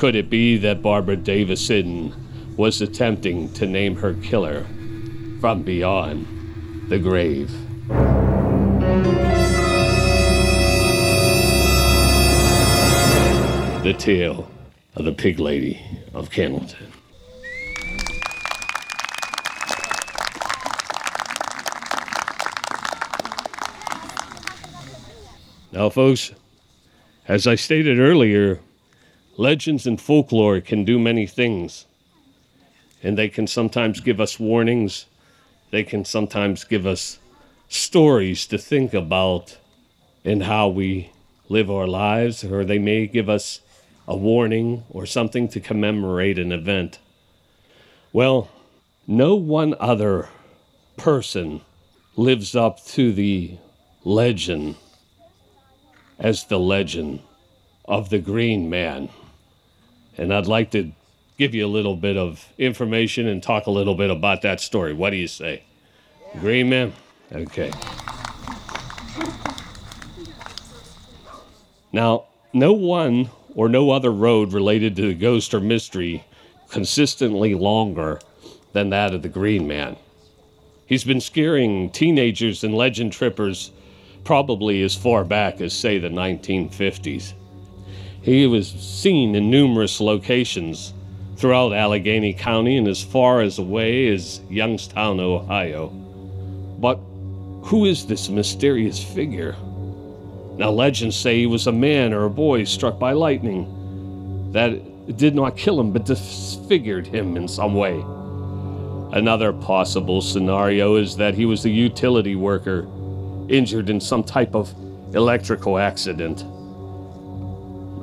Could 0.03 0.17
it 0.17 0.29
be 0.29 0.57
that 0.57 0.81
Barbara 0.81 1.15
Davison 1.15 2.13
was 2.57 2.81
attempting 2.81 3.53
to 3.53 3.65
name 3.65 3.95
her 3.95 4.15
killer 4.15 4.65
from 5.39 5.63
beyond 5.63 6.27
the 6.89 7.00
grave? 7.00 7.50
The 13.83 13.93
tale 13.98 14.51
of 14.98 15.05
the 15.05 15.13
pig 15.13 15.39
lady 15.39 15.81
of 16.13 16.29
Cannelton. 16.31 16.91
Now, 25.72 25.88
folks, 25.88 26.33
as 27.29 27.48
I 27.48 27.55
stated 27.55 28.00
earlier, 28.00 28.60
legends 29.38 29.88
and 29.88 30.00
folklore 30.00 30.62
can 30.62 30.86
do 30.86 31.00
many 31.00 31.25
things. 31.25 31.86
And 33.02 33.18
they 33.18 33.30
can 33.30 33.48
sometimes 33.48 34.00
give 34.00 34.22
us 34.22 34.40
warnings, 34.40 35.06
they 35.72 35.84
can 35.84 36.06
sometimes 36.06 36.63
give 36.63 36.86
us 36.86 37.20
stories 37.68 38.46
to 38.48 38.58
think 38.58 38.94
about 38.94 39.58
in 40.24 40.42
how 40.42 40.70
we 40.70 41.12
live 41.50 41.70
our 41.70 41.88
lives, 41.88 42.44
or 42.44 42.63
they 42.63 42.80
may 42.80 43.08
give 43.08 43.28
us 43.28 43.60
a 44.08 44.16
warning 44.16 44.84
or 44.90 45.06
something 45.06 45.48
to 45.50 45.60
commemorate 45.60 46.38
an 46.38 46.52
event. 46.52 47.00
Well, 48.12 48.50
no 49.08 49.36
one 49.36 49.75
other 49.80 50.30
person 50.98 51.62
lives 52.16 52.56
up 52.56 52.84
to 52.86 53.12
the 53.12 53.58
legend 54.04 54.75
as 56.20 56.46
the 56.46 56.60
legend 56.60 57.20
of 57.86 58.10
the 58.10 58.20
Green 58.20 58.70
Man. 58.70 59.10
And 60.17 60.34
I'd 60.34 60.48
like 60.48 60.72
to 60.72 60.91
give 61.38 61.55
you 61.55 61.65
a 61.65 61.67
little 61.67 61.96
bit 61.96 62.17
of 62.17 62.48
information 62.58 63.27
and 63.27 63.41
talk 63.41 63.65
a 63.65 63.72
little 63.72 63.96
bit 63.96 64.12
about 64.12 64.41
that 64.43 64.62
story. 64.62 64.93
What 64.93 65.10
do 65.10 65.17
you 65.17 65.27
say? 65.27 65.63
Green 66.39 66.70
Man? 66.70 66.93
Okay. 67.32 67.72
Now, 71.91 72.25
no 72.53 72.74
one 72.74 73.29
or 73.55 73.70
no 73.70 73.91
other 73.91 74.12
road 74.12 74.53
related 74.53 74.96
to 74.96 75.08
the 75.08 75.13
ghost 75.13 75.53
or 75.53 75.60
mystery 75.60 76.24
consistently 76.70 77.53
longer 77.53 78.20
than 78.74 78.89
that 78.89 79.13
of 79.13 79.22
the 79.22 79.29
Green 79.29 79.67
Man. 79.67 79.96
He's 80.86 81.03
been 81.03 81.22
scaring 81.22 81.91
teenagers 81.91 82.63
and 82.63 82.75
legend 82.75 83.13
trippers 83.13 83.72
probably 84.24 84.82
as 84.82 84.96
far 84.96 85.24
back 85.24 85.62
as, 85.62 85.74
say, 85.74 85.98
the 85.98 86.10
1950s. 86.10 87.34
He 88.24 88.48
was 88.48 88.70
seen 88.70 89.36
in 89.36 89.51
numerous 89.51 90.00
locations 90.00 90.94
throughout 91.36 91.74
Allegheny 91.74 92.34
County 92.34 92.77
and 92.77 92.88
as 92.88 93.03
far 93.03 93.42
as 93.42 93.60
away 93.60 94.08
as 94.08 94.39
Youngstown, 94.50 95.20
Ohio. 95.20 95.89
But 96.80 97.00
who 97.63 97.84
is 97.84 98.06
this 98.06 98.30
mysterious 98.30 99.03
figure? 99.03 99.58
Now, 100.58 100.70
legends 100.70 101.18
say 101.18 101.39
he 101.39 101.48
was 101.48 101.68
a 101.68 101.74
man 101.74 102.13
or 102.13 102.24
a 102.24 102.30
boy 102.30 102.63
struck 102.63 102.98
by 102.98 103.12
lightning, 103.12 104.51
that 104.53 105.18
did 105.18 105.36
not 105.36 105.58
kill 105.58 105.77
him 105.77 105.92
but 105.92 106.06
disfigured 106.06 107.06
him 107.06 107.36
in 107.36 107.50
some 107.50 107.74
way. 107.74 108.01
Another 109.12 109.51
possible 109.51 110.22
scenario 110.22 110.96
is 110.96 111.18
that 111.18 111.34
he 111.34 111.46
was 111.46 111.65
a 111.65 111.70
utility 111.70 112.36
worker 112.36 112.88
injured 113.50 113.89
in 113.89 114.00
some 114.00 114.24
type 114.24 114.56
of 114.56 114.74
electrical 115.13 115.77
accident. 115.77 116.46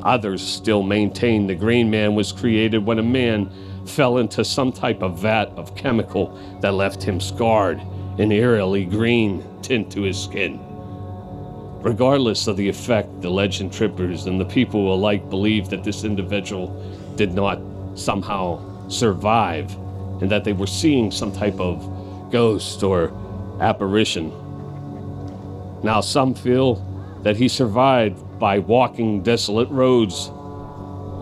Others 0.03 0.43
still 0.47 0.83
maintain 0.83 1.47
the 1.47 1.55
Green 1.55 1.91
Man 1.91 2.15
was 2.15 2.33
created 2.33 2.85
when 2.85 2.99
a 2.99 3.03
man 3.03 3.51
fell 3.87 4.19
into 4.19 4.45
some 4.45 4.73
type 4.73 5.03
of 5.03 5.19
vat 5.19 5.47
of 5.57 5.75
chemical 5.75 6.29
that 6.61 6.75
left 6.75 7.03
him 7.03 7.21
scarred, 7.21 7.81
an 8.19 8.33
eerily 8.33 8.85
green 8.85 9.45
tint 9.63 9.91
to 9.93 10.03
his 10.03 10.23
skin. 10.23 10.59
Regardless 11.83 12.47
of 12.47 12.57
the 12.57 12.69
effect, 12.69 13.23
the 13.23 13.31
legend 13.31 13.73
trippers 13.73 14.27
and 14.27 14.41
the 14.41 14.45
people 14.45 14.95
alike 14.95 15.29
believe 15.31 15.69
that 15.71 15.83
this 15.83 16.05
individual 16.05 16.69
did 17.17 17.33
not 17.33 17.59
somehow 17.95 18.89
survive 18.89 19.75
and 20.21 20.31
that 20.31 20.45
they 20.45 20.53
were 20.53 20.67
seeing 20.67 21.11
some 21.11 21.33
type 21.33 21.59
of 21.59 22.31
ghost 22.31 22.83
or 22.83 23.13
apparition. 23.61 24.31
Now, 25.83 26.01
some 26.01 26.35
feel 26.35 26.75
that 27.23 27.37
he 27.37 27.49
survived 27.49 28.23
by 28.41 28.59
walking 28.59 29.23
desolate 29.23 29.69
roads. 29.69 30.31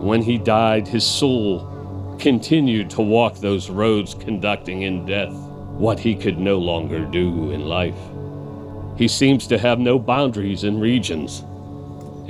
When 0.01 0.21
he 0.21 0.37
died, 0.37 0.87
his 0.87 1.05
soul 1.05 2.15
continued 2.17 2.89
to 2.91 3.01
walk 3.01 3.35
those 3.35 3.69
roads, 3.69 4.15
conducting 4.15 4.81
in 4.81 5.05
death 5.05 5.33
what 5.33 5.99
he 5.99 6.15
could 6.15 6.39
no 6.39 6.57
longer 6.57 7.05
do 7.05 7.51
in 7.51 7.65
life. 7.65 7.99
He 8.97 9.07
seems 9.07 9.45
to 9.47 9.57
have 9.57 9.79
no 9.79 9.99
boundaries 9.99 10.63
in 10.63 10.79
regions. 10.79 11.41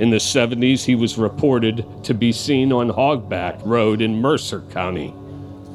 In 0.00 0.10
the 0.10 0.18
70s, 0.18 0.84
he 0.84 0.94
was 0.94 1.18
reported 1.18 1.84
to 2.04 2.14
be 2.14 2.32
seen 2.32 2.72
on 2.72 2.90
Hogback 2.90 3.60
Road 3.64 4.00
in 4.00 4.20
Mercer 4.20 4.62
County. 4.70 5.14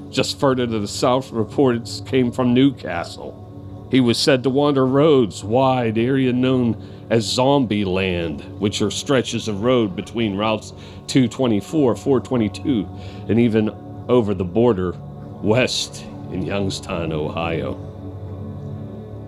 Just 0.10 0.40
further 0.40 0.66
to 0.66 0.80
the 0.80 0.88
south, 0.88 1.32
reports 1.32 2.02
came 2.06 2.32
from 2.32 2.54
Newcastle. 2.54 3.88
He 3.92 4.00
was 4.00 4.18
said 4.18 4.44
to 4.44 4.50
wander 4.50 4.86
roads, 4.86 5.44
wide 5.44 5.98
area 5.98 6.34
known 6.34 6.82
as 7.10 7.24
Zombie 7.24 7.86
Land, 7.86 8.42
which 8.60 8.82
are 8.82 8.90
stretches 8.90 9.48
of 9.48 9.62
road 9.62 9.96
between 9.96 10.36
routes 10.36 10.72
224, 11.08 11.96
422, 11.96 12.88
and 13.30 13.40
even 13.40 13.70
over 14.10 14.34
the 14.34 14.44
border 14.44 14.94
west 15.42 16.04
in 16.32 16.44
Youngstown, 16.44 17.12
Ohio. 17.12 17.74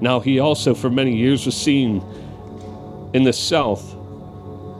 Now, 0.01 0.19
he 0.19 0.39
also 0.39 0.73
for 0.73 0.89
many 0.89 1.15
years 1.15 1.45
was 1.45 1.55
seen 1.55 2.03
in 3.13 3.23
the 3.23 3.33
south 3.33 3.93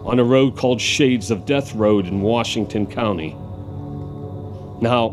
on 0.06 0.20
a 0.20 0.24
road 0.24 0.56
called 0.56 0.80
Shades 0.80 1.32
of 1.32 1.46
Death 1.46 1.74
Road 1.76 2.08
in 2.08 2.22
Washington 2.22 2.86
County. 2.88 3.36
Now, 4.82 5.10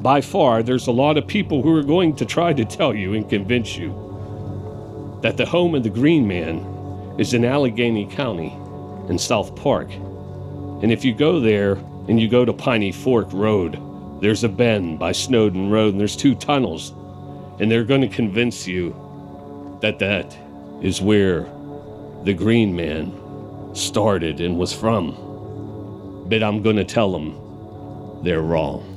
by 0.00 0.20
far, 0.20 0.62
there's 0.62 0.86
a 0.86 0.92
lot 0.92 1.16
of 1.16 1.26
people 1.26 1.62
who 1.62 1.76
are 1.76 1.82
going 1.82 2.16
to 2.16 2.24
try 2.24 2.52
to 2.52 2.64
tell 2.64 2.94
you 2.94 3.14
and 3.14 3.28
convince 3.28 3.76
you 3.76 5.18
that 5.22 5.36
the 5.36 5.46
home 5.46 5.74
of 5.74 5.82
the 5.82 5.90
Green 5.90 6.26
Man 6.26 6.71
is 7.18 7.34
in 7.34 7.44
Allegheny 7.44 8.06
County 8.06 8.52
in 9.08 9.18
South 9.18 9.54
Park. 9.56 9.90
And 10.82 10.90
if 10.90 11.04
you 11.04 11.14
go 11.14 11.40
there 11.40 11.72
and 12.08 12.20
you 12.20 12.28
go 12.28 12.44
to 12.44 12.52
Piney 12.52 12.92
Fork 12.92 13.28
Road, 13.32 13.78
there's 14.20 14.44
a 14.44 14.48
bend 14.48 14.98
by 14.98 15.12
Snowden 15.12 15.70
Road 15.70 15.92
and 15.92 16.00
there's 16.00 16.16
two 16.16 16.34
tunnels. 16.34 16.92
And 17.60 17.70
they're 17.70 17.84
going 17.84 18.00
to 18.00 18.08
convince 18.08 18.66
you 18.66 18.94
that 19.80 19.98
that 19.98 20.36
is 20.80 21.00
where 21.00 21.42
the 22.24 22.34
Green 22.34 22.74
Man 22.74 23.12
started 23.74 24.40
and 24.40 24.58
was 24.58 24.72
from. 24.72 26.26
But 26.28 26.42
I'm 26.42 26.62
going 26.62 26.76
to 26.76 26.84
tell 26.84 27.12
them 27.12 28.22
they're 28.22 28.42
wrong. 28.42 28.88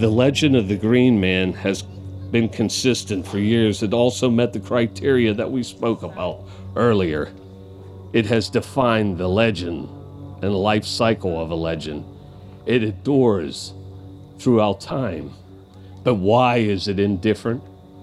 The 0.00 0.08
legend 0.08 0.56
of 0.56 0.68
the 0.68 0.76
Green 0.76 1.20
Man 1.20 1.52
has 1.52 1.84
been 2.34 2.48
consistent 2.48 3.24
for 3.24 3.38
years. 3.38 3.80
It 3.84 3.94
also 3.94 4.28
met 4.28 4.52
the 4.52 4.58
criteria 4.58 5.32
that 5.34 5.48
we 5.48 5.62
spoke 5.62 6.02
about 6.02 6.40
earlier. 6.74 7.32
It 8.12 8.26
has 8.26 8.48
defined 8.48 9.18
the 9.18 9.28
legend 9.28 9.88
and 10.42 10.52
life 10.52 10.84
cycle 10.84 11.40
of 11.40 11.52
a 11.52 11.54
legend. 11.54 12.04
It 12.66 12.82
endures 12.82 13.72
throughout 14.40 14.80
time. 14.80 15.30
But 16.02 16.16
why 16.16 16.56
is 16.56 16.88
it 16.88 16.98
indifferent? 16.98 17.62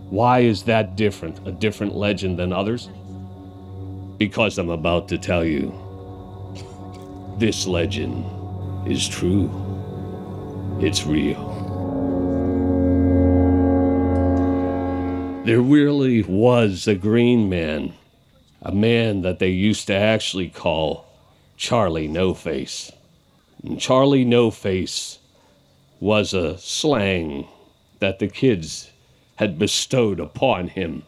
Why 0.10 0.40
is 0.40 0.64
that 0.64 0.96
different, 0.96 1.46
a 1.46 1.52
different 1.52 1.94
legend 1.94 2.40
than 2.40 2.54
others? 2.54 2.90
Because 4.18 4.58
I'm 4.58 4.70
about 4.70 5.10
to 5.10 5.18
tell 5.18 5.44
you 5.44 5.74
this 7.38 7.68
legend 7.68 8.24
is 8.90 9.10
true. 9.10 9.52
It's 10.80 11.06
real. 11.06 11.51
There 15.52 15.60
really 15.60 16.24
was 16.24 16.88
a 16.88 16.96
green 16.96 17.50
man, 17.50 17.94
a 18.62 18.72
man 18.72 19.22
that 19.24 19.40
they 19.40 19.50
used 19.50 19.88
to 19.88 19.94
actually 19.94 20.48
call 20.48 21.06
Charlie 21.58 22.08
No 22.08 22.34
Face. 22.34 22.90
And 23.62 23.78
Charlie 23.78 24.24
No 24.24 24.50
Face 24.50 25.20
was 26.00 26.34
a 26.34 26.58
slang 26.58 27.50
that 28.00 28.20
the 28.20 28.30
kids 28.30 28.92
had 29.36 29.60
bestowed 29.60 30.22
upon 30.22 30.70
him 30.70 31.04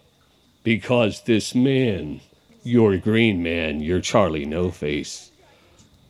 because 0.62 1.21
this 1.21 1.56
man, 1.56 2.19
your 2.65 2.97
green 2.97 3.41
man, 3.41 3.79
your 3.79 4.01
Charlie 4.01 4.45
No 4.45 4.71
Face, 4.71 5.32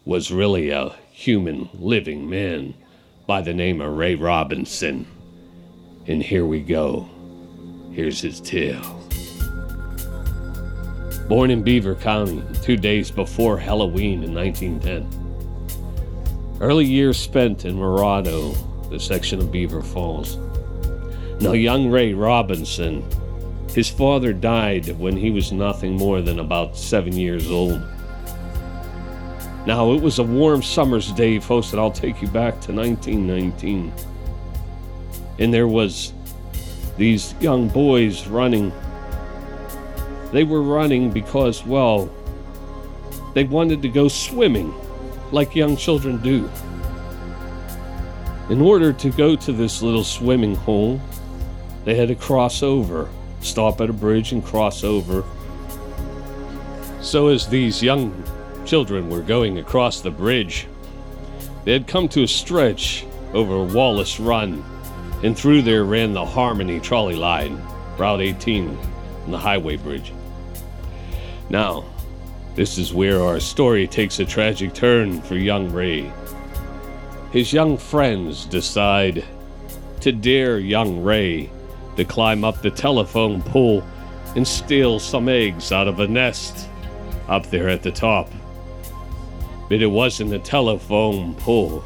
was 0.06 0.32
really 0.32 0.72
a 0.72 0.96
human 1.12 1.70
living 1.72 2.28
man 2.28 2.74
by 3.28 3.44
the 3.44 3.54
name 3.54 3.80
of 3.80 3.96
Ray 3.96 4.16
Robinson. 4.16 5.06
And 6.08 6.24
here 6.24 6.48
we 6.48 6.62
go. 6.62 7.13
Here's 7.94 8.20
his 8.20 8.42
tale. 8.42 9.00
Born 11.28 11.52
in 11.52 11.64
Beaver 11.64 11.96
County 11.96 12.44
two 12.62 12.76
days 12.76 13.12
before 13.12 13.58
Halloween 13.58 14.24
in 14.24 14.34
1910, 14.34 15.24
Early 16.64 16.86
years 16.86 17.18
spent 17.18 17.66
in 17.66 17.76
Morado, 17.76 18.56
the 18.90 18.98
section 18.98 19.40
of 19.40 19.52
Beaver 19.52 19.82
Falls. 19.82 20.38
Now, 21.42 21.52
young 21.52 21.90
Ray 21.90 22.14
Robinson, 22.14 23.04
his 23.72 23.90
father 23.90 24.32
died 24.32 24.98
when 24.98 25.18
he 25.18 25.30
was 25.30 25.52
nothing 25.52 25.98
more 25.98 26.22
than 26.22 26.40
about 26.40 26.78
seven 26.78 27.18
years 27.18 27.52
old. 27.52 27.82
Now, 29.68 29.92
it 29.92 30.02
was 30.02 30.20
a 30.20 30.24
warm 30.24 30.64
summer's 30.64 31.12
day, 31.12 31.38
folks, 31.38 31.72
and 31.72 31.82
I'll 31.82 31.92
take 31.92 32.22
you 32.22 32.30
back 32.30 32.62
to 32.62 32.72
1919. 32.72 33.92
And 35.40 35.54
there 35.54 35.68
was 35.68 36.14
these 36.98 37.34
young 37.40 37.70
boys 37.70 38.28
running. 38.28 38.72
They 40.32 40.44
were 40.44 40.62
running 40.62 41.12
because, 41.12 41.66
well, 41.66 42.10
they 43.34 43.44
wanted 43.44 43.82
to 43.82 43.90
go 43.90 44.08
swimming 44.08 44.74
like 45.32 45.56
young 45.56 45.76
children 45.76 46.18
do. 46.18 46.50
In 48.50 48.62
order 48.62 48.94
to 48.94 49.10
go 49.10 49.36
to 49.36 49.52
this 49.52 49.82
little 49.82 50.04
swimming 50.04 50.56
hole, 50.56 51.02
they 51.86 51.96
had 51.96 52.10
to 52.10 52.16
cross 52.16 52.62
over, 52.62 53.10
stop 53.42 53.82
at 53.82 53.90
a 53.90 53.94
bridge 53.94 54.32
and 54.32 54.44
cross 54.44 54.84
over. 54.84 55.24
So, 57.02 57.28
as 57.28 57.48
these 57.48 57.82
young 57.82 58.24
children 58.66 59.10
were 59.10 59.22
going 59.22 59.60
across 59.60 60.02
the 60.02 60.12
bridge, 60.12 60.68
they 61.66 61.74
had 61.74 61.88
come 61.88 62.08
to 62.10 62.24
a 62.24 62.28
stretch 62.28 63.06
over 63.34 63.64
Wallace 63.64 64.20
Run, 64.20 64.64
and 65.24 65.38
through 65.38 65.62
there 65.62 65.86
ran 65.86 66.14
the 66.14 66.26
Harmony 66.26 66.80
trolley 66.80 67.16
line, 67.16 67.62
Route 67.98 68.22
18, 68.22 68.78
and 69.26 69.34
the 69.34 69.38
highway 69.38 69.78
bridge. 69.78 70.14
Now, 71.50 71.86
this 72.56 72.78
is 72.78 72.94
where 72.94 73.22
our 73.22 73.40
story 73.40 73.88
takes 73.88 74.20
a 74.20 74.26
tragic 74.26 74.74
turn 74.74 75.22
for 75.22 75.36
young 75.36 75.72
Ray. 75.72 76.12
His 77.32 77.52
young 77.52 77.78
friends 77.78 78.46
decide 78.46 79.24
to 80.02 80.12
dare 80.12 80.60
young 80.60 81.02
Ray 81.02 81.50
to 81.96 82.06
climb 82.06 82.44
up 82.44 82.62
the 82.62 82.70
telephone 82.70 83.42
pole 83.42 83.84
and 84.36 84.48
steal 84.48 85.00
some 85.00 85.30
eggs 85.30 85.72
out 85.72 85.88
of 85.88 86.00
a 86.00 86.08
nest 86.08 86.68
up 87.28 87.50
there 87.50 87.70
at 87.70 87.82
the 87.82 87.92
top. 87.92 88.30
But 89.70 89.82
it 89.82 89.88
wasn't 89.88 90.34
a 90.34 90.40
telephone 90.40 91.36
pole. 91.36 91.84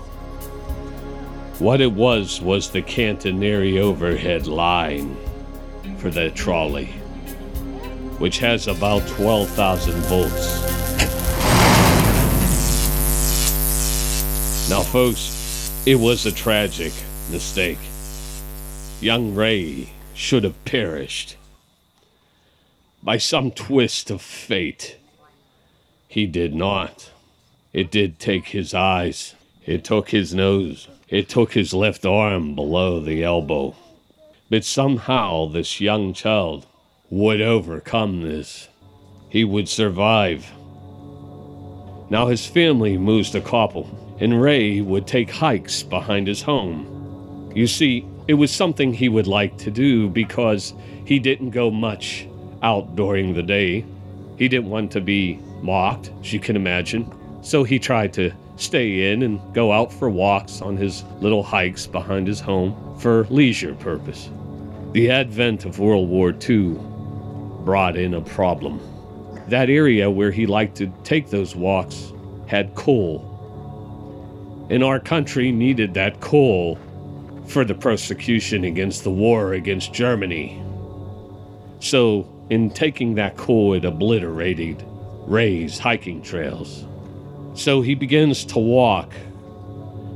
What 1.59 1.81
it 1.81 1.91
was 1.91 2.41
was 2.41 2.69
the 2.69 2.81
catenary 2.81 3.79
overhead 3.79 4.47
line 4.47 5.17
for 5.97 6.09
the 6.09 6.29
trolley 6.31 6.93
which 8.19 8.39
has 8.39 8.67
about 8.67 9.07
12,000 9.07 9.93
volts. 10.01 10.61
Now, 14.69 14.81
folks, 14.81 15.71
it 15.85 15.95
was 15.95 16.25
a 16.25 16.31
tragic 16.31 16.93
mistake. 17.31 17.77
Young 18.99 19.35
Ray 19.35 19.89
should 20.13 20.43
have 20.43 20.65
perished. 20.65 21.37
By 23.03 23.17
some 23.17 23.51
twist 23.51 24.09
of 24.09 24.21
fate, 24.21 24.97
he 26.07 26.25
did 26.25 26.55
not. 26.55 27.11
It 27.71 27.91
did 27.91 28.19
take 28.19 28.47
his 28.47 28.73
eyes, 28.73 29.35
it 29.65 29.83
took 29.83 30.09
his 30.09 30.33
nose, 30.33 30.87
it 31.09 31.29
took 31.29 31.53
his 31.53 31.73
left 31.73 32.05
arm 32.05 32.55
below 32.55 32.99
the 32.99 33.23
elbow. 33.23 33.75
But 34.49 34.65
somehow, 34.65 35.47
this 35.47 35.79
young 35.79 36.13
child 36.13 36.65
would 37.09 37.41
overcome 37.41 38.21
this. 38.21 38.67
He 39.29 39.43
would 39.43 39.69
survive. 39.69 40.49
Now 42.09 42.27
his 42.27 42.45
family 42.45 42.97
moves 42.97 43.31
to 43.31 43.41
Koppel, 43.41 43.87
and 44.19 44.41
Ray 44.41 44.81
would 44.81 45.05
take 45.05 45.29
hikes 45.29 45.83
behind 45.83 46.27
his 46.27 46.41
home. 46.41 47.51
You 47.53 47.67
see, 47.67 48.05
it 48.27 48.33
was 48.33 48.51
something 48.51 48.93
he 48.93 49.09
would 49.09 49.27
like 49.27 49.57
to 49.59 49.71
do 49.71 50.09
because 50.09 50.73
he 51.05 51.19
didn't 51.19 51.51
go 51.51 51.71
much 51.71 52.27
out 52.61 52.95
during 52.95 53.33
the 53.33 53.43
day. 53.43 53.85
He 54.37 54.47
didn't 54.47 54.69
want 54.69 54.91
to 54.91 55.01
be 55.01 55.39
mocked, 55.61 56.11
as 56.21 56.33
you 56.33 56.39
can 56.39 56.55
imagine. 56.55 57.11
So 57.41 57.63
he 57.63 57.79
tried 57.79 58.13
to 58.13 58.31
stay 58.57 59.11
in 59.11 59.21
and 59.23 59.39
go 59.53 59.71
out 59.71 59.91
for 59.91 60.09
walks 60.09 60.61
on 60.61 60.77
his 60.77 61.03
little 61.21 61.43
hikes 61.43 61.87
behind 61.87 62.27
his 62.27 62.39
home 62.39 62.75
for 62.99 63.25
leisure 63.29 63.75
purpose. 63.75 64.29
The 64.93 65.11
advent 65.11 65.65
of 65.65 65.79
World 65.79 66.09
War 66.09 66.33
II 66.47 66.77
brought 67.63 67.97
in 67.97 68.13
a 68.13 68.21
problem. 68.21 68.79
That 69.47 69.69
area 69.69 70.09
where 70.09 70.31
he 70.31 70.45
liked 70.45 70.75
to 70.77 70.91
take 71.03 71.29
those 71.29 71.55
walks 71.55 72.13
had 72.47 72.73
coal. 72.75 73.33
And 74.69 74.83
our 74.83 74.99
country 74.99 75.51
needed 75.51 75.93
that 75.93 76.19
coal 76.19 76.77
for 77.47 77.63
the 77.63 77.75
prosecution 77.75 78.63
against 78.63 79.03
the 79.03 79.11
war 79.11 79.53
against 79.53 79.93
Germany. 79.93 80.61
So, 81.79 82.27
in 82.49 82.69
taking 82.69 83.15
that 83.15 83.37
coal, 83.37 83.73
it 83.73 83.85
obliterated 83.85 84.83
Ray's 85.25 85.77
hiking 85.77 86.21
trails. 86.21 86.85
So 87.57 87.81
he 87.81 87.95
begins 87.95 88.45
to 88.45 88.59
walk 88.59 89.11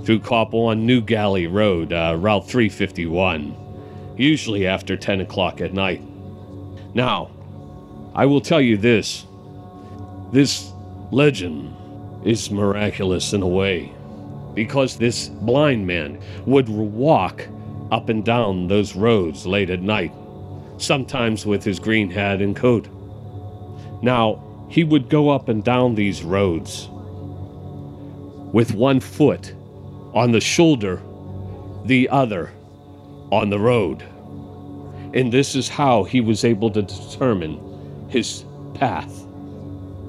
through 0.04 0.20
Koppel 0.20 0.68
on 0.68 0.86
New 0.86 1.02
Galilee 1.02 1.48
Road, 1.48 1.92
uh, 1.92 2.16
Route 2.20 2.48
351, 2.48 3.56
usually 4.16 4.68
after 4.68 4.96
10 4.96 5.22
o'clock 5.22 5.60
at 5.60 5.74
night. 5.74 6.04
Now, 6.94 7.32
I 8.14 8.28
will 8.28 8.42
tell 8.42 8.62
you 8.62 8.78
this 8.78 9.26
this 10.32 10.72
legend 11.10 11.76
is 12.24 12.52
miraculous 12.52 13.34
in 13.34 13.42
a 13.42 13.48
way 13.48 13.92
because 14.54 14.98
this 14.98 15.28
blind 15.28 15.88
man 15.88 16.22
would 16.46 16.70
walk 16.70 17.48
up 17.92 18.10
and 18.10 18.24
down 18.24 18.68
those 18.68 18.96
roads 18.96 19.48
late 19.48 19.72
at 19.72 19.82
night, 19.82 20.14
sometimes 20.78 21.48
with 21.48 21.64
his 21.64 21.80
green 21.80 22.12
hat 22.12 22.40
and 22.40 22.56
coat. 22.56 22.88
Now, 24.04 24.68
he 24.70 24.84
would 24.84 25.10
go 25.10 25.30
up 25.30 25.50
and 25.50 25.64
down 25.64 25.96
these 25.96 26.22
roads 26.22 26.88
with 28.52 28.74
one 28.74 29.00
foot 29.00 29.54
on 30.14 30.32
the 30.32 30.42
shoulder, 30.42 31.02
the 31.86 32.10
other 32.10 32.52
on 33.32 33.50
the 33.50 33.60
road. 33.60 34.04
And 35.14 35.32
this 35.32 35.56
is 35.56 35.70
how 35.70 36.04
he 36.04 36.22
was 36.22 36.44
able 36.44 36.70
to 36.72 36.82
determine 36.82 38.08
his 38.10 38.46
path 38.74 39.26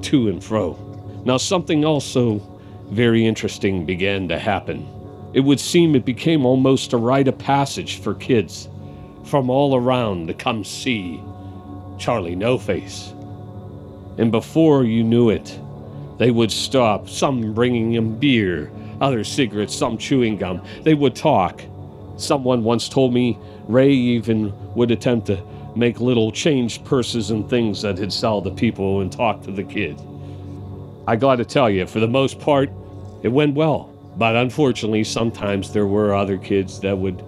to 0.02 0.28
and 0.28 0.42
fro. 0.42 0.78
Now, 1.24 1.36
something 1.36 1.84
also 1.84 2.40
very 2.90 3.26
interesting 3.26 3.86
began 3.86 4.28
to 4.28 4.38
happen. 4.38 4.86
It 5.34 5.40
would 5.40 5.60
seem 5.60 5.94
it 5.94 6.04
became 6.04 6.44
almost 6.44 6.92
a 6.92 6.98
rite 6.98 7.28
of 7.28 7.38
passage 7.38 8.00
for 8.00 8.14
kids 8.14 8.68
from 9.24 9.48
all 9.48 9.76
around 9.76 10.26
to 10.26 10.34
come 10.34 10.64
see 10.64 11.22
Charlie 11.98 12.36
No 12.36 12.58
Face. 12.58 13.12
And 14.18 14.30
before 14.30 14.84
you 14.84 15.02
knew 15.02 15.30
it, 15.30 15.58
they 16.22 16.30
would 16.30 16.52
stop, 16.52 17.08
some 17.08 17.52
bringing 17.52 17.92
him 17.92 18.16
beer, 18.16 18.70
others 19.00 19.26
cigarettes, 19.26 19.74
some 19.74 19.98
chewing 19.98 20.36
gum. 20.36 20.62
They 20.84 20.94
would 20.94 21.16
talk. 21.16 21.64
Someone 22.16 22.62
once 22.62 22.88
told 22.88 23.12
me 23.12 23.36
Ray 23.66 23.90
even 23.90 24.52
would 24.76 24.92
attempt 24.92 25.26
to 25.26 25.42
make 25.74 25.98
little 25.98 26.30
change 26.30 26.84
purses 26.84 27.32
and 27.32 27.50
things 27.50 27.82
that 27.82 27.98
he'd 27.98 28.12
sell 28.12 28.40
to 28.40 28.52
people 28.52 29.00
and 29.00 29.10
talk 29.10 29.42
to 29.42 29.50
the 29.50 29.64
kids. 29.64 30.00
I 31.08 31.16
got 31.16 31.36
to 31.36 31.44
tell 31.44 31.68
you, 31.68 31.88
for 31.88 31.98
the 31.98 32.06
most 32.06 32.38
part, 32.38 32.70
it 33.24 33.28
went 33.28 33.56
well. 33.56 33.92
But 34.16 34.36
unfortunately, 34.36 35.02
sometimes 35.02 35.72
there 35.72 35.88
were 35.88 36.14
other 36.14 36.38
kids 36.38 36.78
that 36.82 36.96
would 36.96 37.20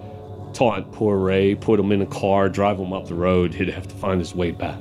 taunt 0.53 0.93
poor 0.93 1.19
Ray, 1.19 1.57
put 1.57 1.81
him 1.81 1.91
in 1.91 2.03
a 2.03 2.07
car, 2.07 2.49
drive 2.49 2.79
him 2.79 2.93
up 2.93 3.09
the 3.09 3.17
road. 3.17 3.55
He'd 3.55 3.71
have 3.71 3.89
to 3.89 3.95
find 3.97 4.21
his 4.21 4.37
way 4.37 4.53
back. 4.53 4.79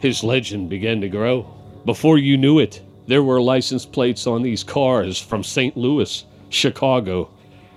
His 0.00 0.24
legend 0.24 0.70
began 0.70 1.02
to 1.02 1.10
grow. 1.10 1.57
Before 1.84 2.18
you 2.18 2.36
knew 2.36 2.58
it, 2.58 2.82
there 3.06 3.22
were 3.22 3.40
license 3.40 3.86
plates 3.86 4.26
on 4.26 4.42
these 4.42 4.62
cars 4.62 5.18
from 5.18 5.42
St. 5.42 5.76
Louis, 5.76 6.24
Chicago. 6.50 7.30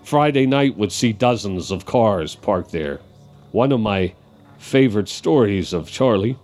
Friday 0.04 0.46
night 0.46 0.76
would 0.76 0.92
see 0.92 1.14
dozens 1.14 1.72
of 1.72 1.86
cars 1.86 2.36
parked 2.36 2.72
there. 2.72 3.00
One 3.52 3.72
of 3.72 3.80
my 3.80 4.14
favorite 4.58 5.08
stories 5.08 5.72
of 5.72 5.90
Charlie 5.90 6.38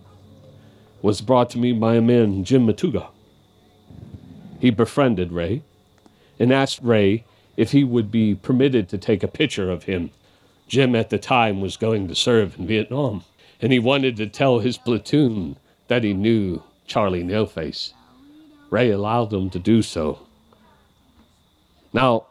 was 1.02 1.22
brought 1.22 1.50
to 1.52 1.58
me 1.58 1.74
by 1.74 1.96
a 1.96 2.02
man, 2.02 2.43
Jim 2.43 2.65
Matuga. 2.65 3.08
He 4.60 4.70
befriended 4.70 5.32
Ray 5.32 5.63
and 6.39 6.54
asked 6.54 6.80
Ray 6.82 7.26
if 7.58 7.72
he 7.72 7.84
would 7.84 8.12
be 8.12 8.36
permitted 8.36 8.88
to 8.89 8.98
take 8.98 9.24
a 9.24 9.28
picture 9.28 9.70
of 9.70 9.84
him. 9.84 10.12
Jim 10.67 10.96
at 10.96 11.10
the 11.10 11.17
time 11.17 11.60
was 11.62 11.78
going 11.78 12.08
to 12.08 12.15
serve 12.15 12.58
in 12.58 12.67
Vietnam, 12.67 13.24
and 13.62 13.72
he 13.72 13.80
wanted 13.80 14.15
to 14.17 14.28
tell 14.28 14.60
his 14.60 14.78
platoon 14.78 15.58
that 15.88 16.04
he 16.04 16.13
knew 16.13 16.62
Charlie 16.88 17.23
No 17.23 17.45
Face. 17.45 17.93
Ray 18.69 18.89
allowed 18.89 19.32
him 19.32 19.50
to 19.52 19.60
do 19.60 19.82
so. 19.82 20.19
Now, 21.93 22.26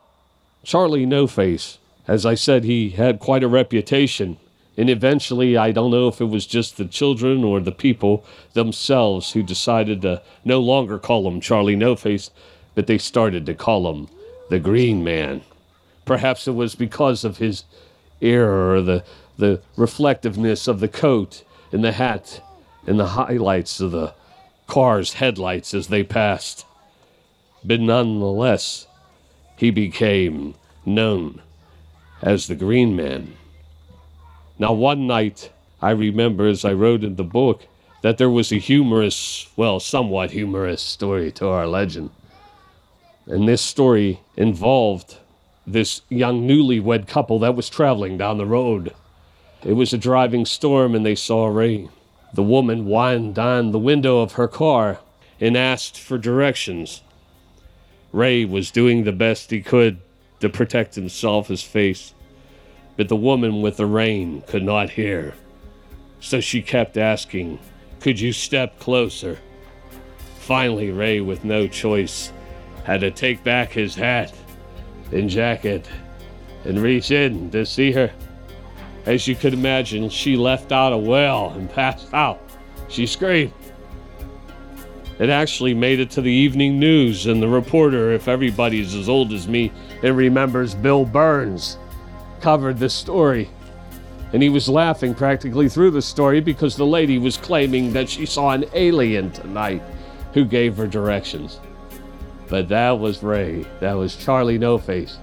Charlie 0.64 1.06
No 1.06 1.26
Face, 1.26 1.78
as 2.08 2.26
I 2.26 2.34
said, 2.34 2.64
he 2.64 2.90
had 2.90 3.20
quite 3.20 3.44
a 3.44 3.48
reputation 3.48 4.38
and 4.76 4.90
eventually, 4.90 5.56
I 5.56 5.72
don't 5.72 5.90
know 5.90 6.08
if 6.08 6.20
it 6.20 6.26
was 6.26 6.46
just 6.46 6.76
the 6.76 6.84
children 6.84 7.42
or 7.42 7.60
the 7.60 7.72
people 7.72 8.24
themselves 8.52 9.32
who 9.32 9.42
decided 9.42 10.02
to 10.02 10.22
no 10.44 10.60
longer 10.60 10.98
call 10.98 11.26
him 11.26 11.40
Charlie 11.40 11.76
No 11.76 11.96
Face, 11.96 12.30
but 12.74 12.86
they 12.86 12.98
started 12.98 13.46
to 13.46 13.54
call 13.54 13.90
him 13.90 14.08
the 14.50 14.58
Green 14.58 15.02
Man. 15.02 15.40
Perhaps 16.04 16.46
it 16.46 16.54
was 16.54 16.74
because 16.74 17.24
of 17.24 17.38
his 17.38 17.64
air 18.20 18.70
or 18.70 18.82
the, 18.82 19.02
the 19.38 19.62
reflectiveness 19.76 20.68
of 20.68 20.80
the 20.80 20.88
coat 20.88 21.42
and 21.72 21.82
the 21.82 21.92
hat 21.92 22.42
and 22.86 23.00
the 23.00 23.06
highlights 23.08 23.80
of 23.80 23.92
the 23.92 24.12
car's 24.66 25.14
headlights 25.14 25.74
as 25.74 25.88
they 25.88 26.02
passed. 26.02 26.64
But 27.64 27.80
nonetheless, 27.80 28.86
he 29.56 29.70
became 29.70 30.54
known 30.84 31.42
as 32.22 32.46
the 32.46 32.54
Green 32.54 32.94
Man. 32.96 33.36
Now, 34.58 34.72
one 34.72 35.06
night, 35.06 35.50
I 35.82 35.90
remember 35.90 36.46
as 36.46 36.64
I 36.64 36.72
wrote 36.72 37.04
in 37.04 37.16
the 37.16 37.24
book 37.24 37.66
that 38.02 38.18
there 38.18 38.30
was 38.30 38.52
a 38.52 38.56
humorous, 38.56 39.48
well, 39.56 39.80
somewhat 39.80 40.30
humorous 40.30 40.82
story 40.82 41.32
to 41.32 41.48
our 41.48 41.66
legend. 41.66 42.10
And 43.26 43.48
this 43.48 43.62
story 43.62 44.20
involved 44.36 45.16
this 45.66 46.02
young 46.08 46.46
newlywed 46.46 47.08
couple 47.08 47.40
that 47.40 47.56
was 47.56 47.68
traveling 47.68 48.16
down 48.16 48.38
the 48.38 48.46
road. 48.46 48.94
It 49.64 49.72
was 49.72 49.92
a 49.92 49.98
driving 49.98 50.46
storm 50.46 50.94
and 50.94 51.04
they 51.04 51.16
saw 51.16 51.46
rain. 51.48 51.90
The 52.32 52.42
woman 52.42 52.84
whined 52.84 53.34
down 53.34 53.70
the 53.70 53.78
window 53.78 54.20
of 54.20 54.32
her 54.32 54.48
car 54.48 54.98
and 55.40 55.56
asked 55.56 55.98
for 55.98 56.18
directions. 56.18 57.02
Ray 58.12 58.44
was 58.44 58.70
doing 58.70 59.04
the 59.04 59.12
best 59.12 59.50
he 59.50 59.60
could 59.60 59.98
to 60.40 60.48
protect 60.48 60.94
himself, 60.94 61.48
his 61.48 61.62
face, 61.62 62.14
but 62.96 63.08
the 63.08 63.16
woman 63.16 63.62
with 63.62 63.76
the 63.76 63.86
rain 63.86 64.42
could 64.46 64.62
not 64.62 64.90
hear. 64.90 65.34
So 66.20 66.40
she 66.40 66.62
kept 66.62 66.96
asking, 66.96 67.58
Could 68.00 68.20
you 68.20 68.32
step 68.32 68.78
closer? 68.78 69.38
Finally, 70.38 70.90
Ray, 70.90 71.20
with 71.20 71.44
no 71.44 71.66
choice, 71.66 72.32
had 72.84 73.00
to 73.00 73.10
take 73.10 73.42
back 73.42 73.72
his 73.72 73.94
hat 73.94 74.32
and 75.12 75.28
jacket 75.28 75.88
and 76.64 76.80
reach 76.80 77.10
in 77.10 77.50
to 77.50 77.66
see 77.66 77.92
her. 77.92 78.12
As 79.06 79.28
you 79.28 79.36
could 79.36 79.54
imagine, 79.54 80.08
she 80.08 80.36
left 80.36 80.72
out 80.72 80.92
a 80.92 80.98
well 80.98 81.50
and 81.50 81.70
passed 81.70 82.12
out. 82.12 82.40
She 82.88 83.06
screamed. 83.06 83.52
It 85.18 85.30
actually 85.30 85.74
made 85.74 86.00
it 86.00 86.10
to 86.10 86.20
the 86.20 86.30
evening 86.30 86.78
news, 86.78 87.26
and 87.26 87.40
the 87.40 87.48
reporter, 87.48 88.12
if 88.12 88.28
everybody's 88.28 88.94
as 88.94 89.08
old 89.08 89.32
as 89.32 89.48
me 89.48 89.72
and 90.02 90.16
remembers 90.16 90.74
Bill 90.74 91.04
Burns, 91.04 91.78
covered 92.40 92.78
the 92.78 92.90
story. 92.90 93.48
And 94.32 94.42
he 94.42 94.50
was 94.50 94.68
laughing 94.68 95.14
practically 95.14 95.68
through 95.68 95.92
the 95.92 96.02
story 96.02 96.40
because 96.40 96.76
the 96.76 96.84
lady 96.84 97.16
was 97.16 97.36
claiming 97.36 97.92
that 97.92 98.10
she 98.10 98.26
saw 98.26 98.50
an 98.50 98.66
alien 98.74 99.30
tonight 99.30 99.82
who 100.34 100.44
gave 100.44 100.76
her 100.76 100.86
directions. 100.86 101.60
But 102.48 102.68
that 102.68 102.98
was 102.98 103.22
Ray. 103.22 103.64
That 103.80 103.94
was 103.94 104.16
Charlie 104.16 104.58
No 104.58 104.78
Face. 104.78 105.18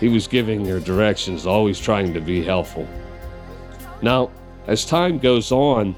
He 0.00 0.08
was 0.08 0.26
giving 0.26 0.66
her 0.66 0.80
directions, 0.80 1.46
always 1.46 1.78
trying 1.78 2.12
to 2.14 2.20
be 2.20 2.42
helpful. 2.42 2.88
Now, 4.02 4.30
as 4.66 4.84
time 4.84 5.18
goes 5.18 5.52
on, 5.52 5.96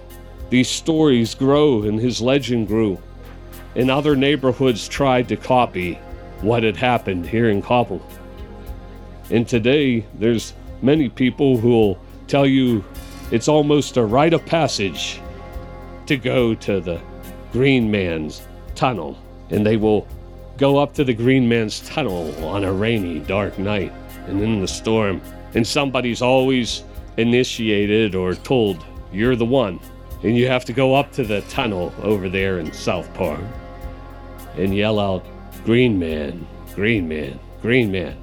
these 0.51 0.69
stories 0.69 1.35
grow 1.35 1.83
and 1.83 1.99
his 1.99 2.21
legend 2.21 2.69
grew. 2.69 2.99
And 3.75 3.91
other 3.91 4.17
neighborhoods 4.17 4.89
tried 4.89 5.29
to 5.29 5.37
copy 5.37 5.95
what 6.41 6.63
had 6.63 6.77
happened 6.77 7.27
here 7.27 7.51
in 7.51 7.63
Koppel. 7.63 8.01
And 9.31 9.49
today, 9.49 10.07
there's 10.15 10.53
many 10.83 11.09
people 11.09 11.57
who'll 11.57 11.99
tell 12.29 12.47
you 12.47 12.85
it's 13.31 13.49
almost 13.49 13.97
a 13.97 14.05
rite 14.05 14.35
of 14.35 14.45
passage 14.47 15.21
to 16.07 16.17
go 16.17 16.55
to 16.55 16.81
the 16.81 17.01
Green 17.53 17.91
Man's 17.91 18.47
tunnel. 18.75 19.19
And 19.51 19.67
they 19.67 19.77
will 19.77 20.07
go 20.59 20.79
up 20.79 20.95
to 20.95 21.05
the 21.05 21.15
Green 21.15 21.49
Man's 21.49 21.81
tunnel 21.81 22.45
on 22.45 22.65
a 22.65 22.73
rainy, 22.73 23.21
dark 23.21 23.59
night 23.59 23.93
and 24.27 24.41
in 24.41 24.61
the 24.61 24.69
storm. 24.69 25.21
And 25.55 25.67
somebody's 25.67 26.23
always 26.23 26.85
initiated 27.17 28.15
or 28.15 28.35
told, 28.35 28.85
You're 29.13 29.37
the 29.37 29.45
one. 29.45 29.81
And 30.23 30.37
you 30.37 30.49
have 30.49 30.65
to 30.65 30.73
go 30.73 30.95
up 30.95 31.13
to 31.13 31.25
the 31.25 31.43
tunnel 31.43 31.93
over 32.03 32.29
there 32.29 32.59
in 32.59 32.73
South 32.73 33.13
Park 33.15 33.41
and 34.57 34.75
yell 34.75 34.99
out, 34.99 35.25
Green 35.65 35.99
Man, 35.99 36.47
Green 36.75 37.07
Man, 37.09 37.39
Green 37.61 37.91
Man, 37.93 38.17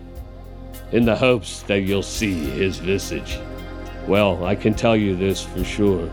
in 0.91 1.05
the 1.05 1.15
hopes 1.15 1.61
that 1.63 1.81
you'll 1.81 2.03
see 2.03 2.33
his 2.33 2.77
visage. 2.77 3.37
Well, 4.07 4.45
I 4.45 4.55
can 4.55 4.73
tell 4.73 4.95
you 4.95 5.15
this 5.15 5.43
for 5.43 5.63
sure. 5.63 6.09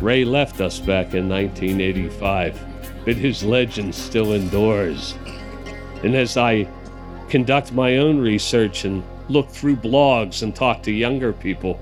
Ray 0.00 0.24
left 0.24 0.60
us 0.60 0.78
back 0.78 1.14
in 1.14 1.28
1985, 1.28 2.60
but 3.04 3.16
his 3.16 3.42
legend 3.42 3.94
still 3.94 4.32
endures. 4.32 5.14
And 6.02 6.14
as 6.14 6.36
I 6.36 6.68
conduct 7.28 7.72
my 7.72 7.98
own 7.98 8.18
research 8.18 8.84
and 8.84 9.02
look 9.28 9.48
through 9.48 9.76
blogs 9.76 10.42
and 10.42 10.54
talk 10.54 10.82
to 10.84 10.92
younger 10.92 11.32
people, 11.32 11.80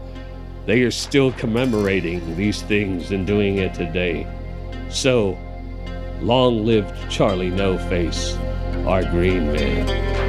they 0.66 0.83
are 0.83 0.90
still 0.90 1.33
commemorating 1.33 2.37
these 2.37 2.62
things 2.62 3.12
and 3.12 3.26
doing 3.26 3.59
it 3.59 3.74
today. 3.74 4.26
So, 4.90 5.38
long 6.20 6.66
lived 6.66 7.11
Charlie 7.11 7.50
No 7.50 7.79
Face, 7.88 8.37
our 8.87 9.02
Green 9.02 9.52
Man. 9.52 10.26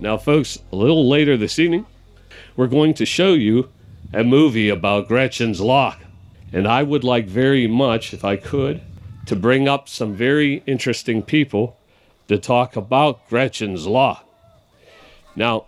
Now, 0.00 0.16
folks, 0.16 0.58
a 0.72 0.76
little 0.76 1.06
later 1.06 1.36
this 1.36 1.58
evening, 1.58 1.84
we're 2.56 2.68
going 2.68 2.94
to 2.94 3.04
show 3.04 3.34
you 3.34 3.68
a 4.14 4.24
movie 4.24 4.70
about 4.70 5.08
Gretchen's 5.08 5.60
Lock. 5.60 6.00
And 6.54 6.66
I 6.66 6.82
would 6.82 7.04
like 7.04 7.26
very 7.26 7.66
much, 7.66 8.14
if 8.14 8.24
I 8.24 8.36
could, 8.36 8.80
to 9.26 9.36
bring 9.36 9.68
up 9.68 9.90
some 9.90 10.14
very 10.14 10.62
interesting 10.66 11.22
people 11.22 11.76
to 12.28 12.38
talk 12.38 12.76
about 12.76 13.28
Gretchen's 13.28 13.86
Lock. 13.86 14.26
Now, 15.36 15.66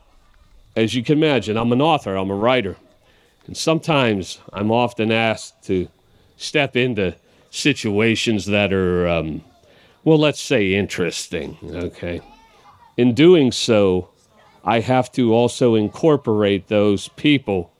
as 0.74 0.94
you 0.94 1.04
can 1.04 1.18
imagine, 1.18 1.58
I'm 1.58 1.70
an 1.70 1.82
author, 1.82 2.16
I'm 2.16 2.30
a 2.30 2.34
writer, 2.34 2.78
and 3.46 3.54
sometimes 3.54 4.40
I'm 4.50 4.70
often 4.70 5.12
asked 5.12 5.62
to 5.64 5.88
step 6.38 6.74
into 6.74 7.16
situations 7.50 8.46
that 8.46 8.72
are, 8.72 9.06
um, 9.06 9.44
well, 10.04 10.18
let's 10.18 10.40
say 10.40 10.72
interesting, 10.72 11.58
okay? 11.62 12.22
In 12.96 13.12
doing 13.12 13.52
so, 13.52 14.08
I 14.64 14.80
have 14.80 15.10
to 15.12 15.32
also 15.34 15.74
incorporate 15.74 16.68
those 16.68 17.08
people 17.08 17.72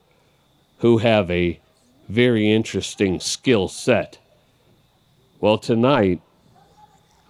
who 0.79 0.99
have 0.99 1.31
a 1.31 1.61
very 2.09 2.53
interesting 2.53 3.21
skill 3.21 3.69
set. 3.69 4.19
Well, 5.41 5.59
tonight, 5.59 6.21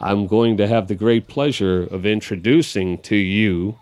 I'm 0.01 0.27
going 0.27 0.57
to 0.57 0.67
have 0.67 0.88
the 0.88 0.95
great 0.95 1.29
pleasure 1.29 1.83
of 1.83 2.07
introducing 2.07 2.99
to 3.03 3.17
you 3.17 3.79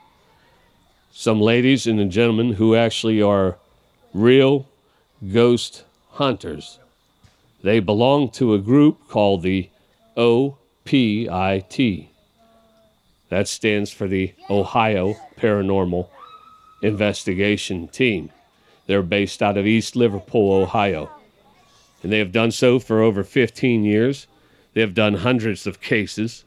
some 1.13 1.41
ladies 1.41 1.87
and 1.87 2.11
gentlemen 2.11 2.55
who 2.55 2.75
actually 2.75 3.23
are 3.23 3.57
real 4.13 4.67
ghost 5.33 5.85
hunters. 6.11 6.79
They 7.63 7.81
belong 7.81 8.31
to 8.33 8.55
a 8.55 8.59
group 8.59 9.09
called 9.09 9.43
the 9.43 9.71
OPIT. 10.17 12.09
That 13.29 13.47
stands 13.47 13.91
for 13.91 14.09
the 14.09 14.35
Ohio 14.49 15.17
Paranormal 15.41 16.09
Investigation 16.83 17.89
Team. 17.89 18.31
They're 18.87 19.03
based 19.03 19.43
out 19.43 19.57
of 19.57 19.67
East 19.67 19.97
Liverpool, 19.97 20.53
Ohio. 20.53 21.11
And 22.03 22.13
they 22.13 22.19
have 22.19 22.33
done 22.33 22.51
so 22.51 22.79
for 22.79 23.03
over 23.03 23.23
15 23.25 23.85
years. 23.85 24.27
They 24.75 24.81
have 24.81 24.95
done 24.95 25.15
hundreds 25.15 25.67
of 25.67 25.81
cases. 25.81 26.45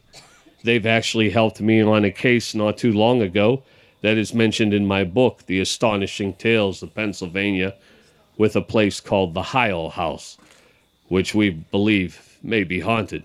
They've 0.64 0.86
actually 0.86 1.30
helped 1.30 1.62
me 1.62 1.82
on 1.82 2.06
a 2.06 2.12
case 2.12 2.56
not 2.56 2.78
too 2.78 2.92
long 2.92 3.22
ago 3.22 3.64
that 4.02 4.18
is 4.18 4.34
mentioned 4.34 4.74
in 4.74 4.86
my 4.86 5.04
book, 5.04 5.46
The 5.46 5.60
Astonishing 5.62 6.34
Tales 6.34 6.84
of 6.84 6.94
Pennsylvania, 6.94 7.74
with 8.38 8.56
a 8.56 8.62
place 8.62 9.00
called 9.00 9.34
the 9.34 9.42
Heil 9.42 9.90
House, 9.90 10.38
which 11.08 11.34
we 11.34 11.50
believe 11.50 12.38
may 12.44 12.64
be 12.64 12.82
haunted. 12.82 13.24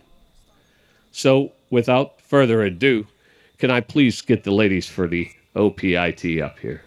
So, 1.11 1.53
without 1.71 2.21
further 2.21 2.63
ado, 2.63 3.07
can 3.59 3.71
I 3.73 3.81
please 3.81 4.21
get 4.21 4.45
the 4.45 4.53
ladies 4.53 4.87
for 4.87 5.09
the 5.09 5.31
OPIT 5.59 6.41
up 6.41 6.57
here? 6.61 6.83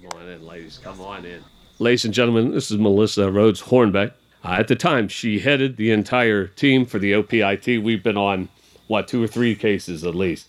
Come 0.00 0.10
on 0.16 0.28
in, 0.28 0.46
ladies. 0.46 0.80
Come 0.82 1.00
on 1.02 1.26
in. 1.26 1.44
Ladies 1.78 2.06
and 2.06 2.14
gentlemen, 2.14 2.52
this 2.52 2.70
is 2.70 2.78
Melissa 2.78 3.30
Rhodes 3.30 3.60
Hornbeck. 3.60 4.12
Uh, 4.42 4.56
at 4.58 4.68
the 4.68 4.74
time, 4.74 5.06
she 5.06 5.38
headed 5.38 5.76
the 5.76 5.90
entire 5.90 6.46
team 6.46 6.86
for 6.86 6.98
the 6.98 7.12
OPIT. 7.12 7.82
We've 7.82 8.02
been 8.02 8.16
on, 8.16 8.48
what, 8.86 9.06
two 9.06 9.22
or 9.22 9.26
three 9.26 9.54
cases 9.54 10.02
at 10.02 10.14
least. 10.14 10.48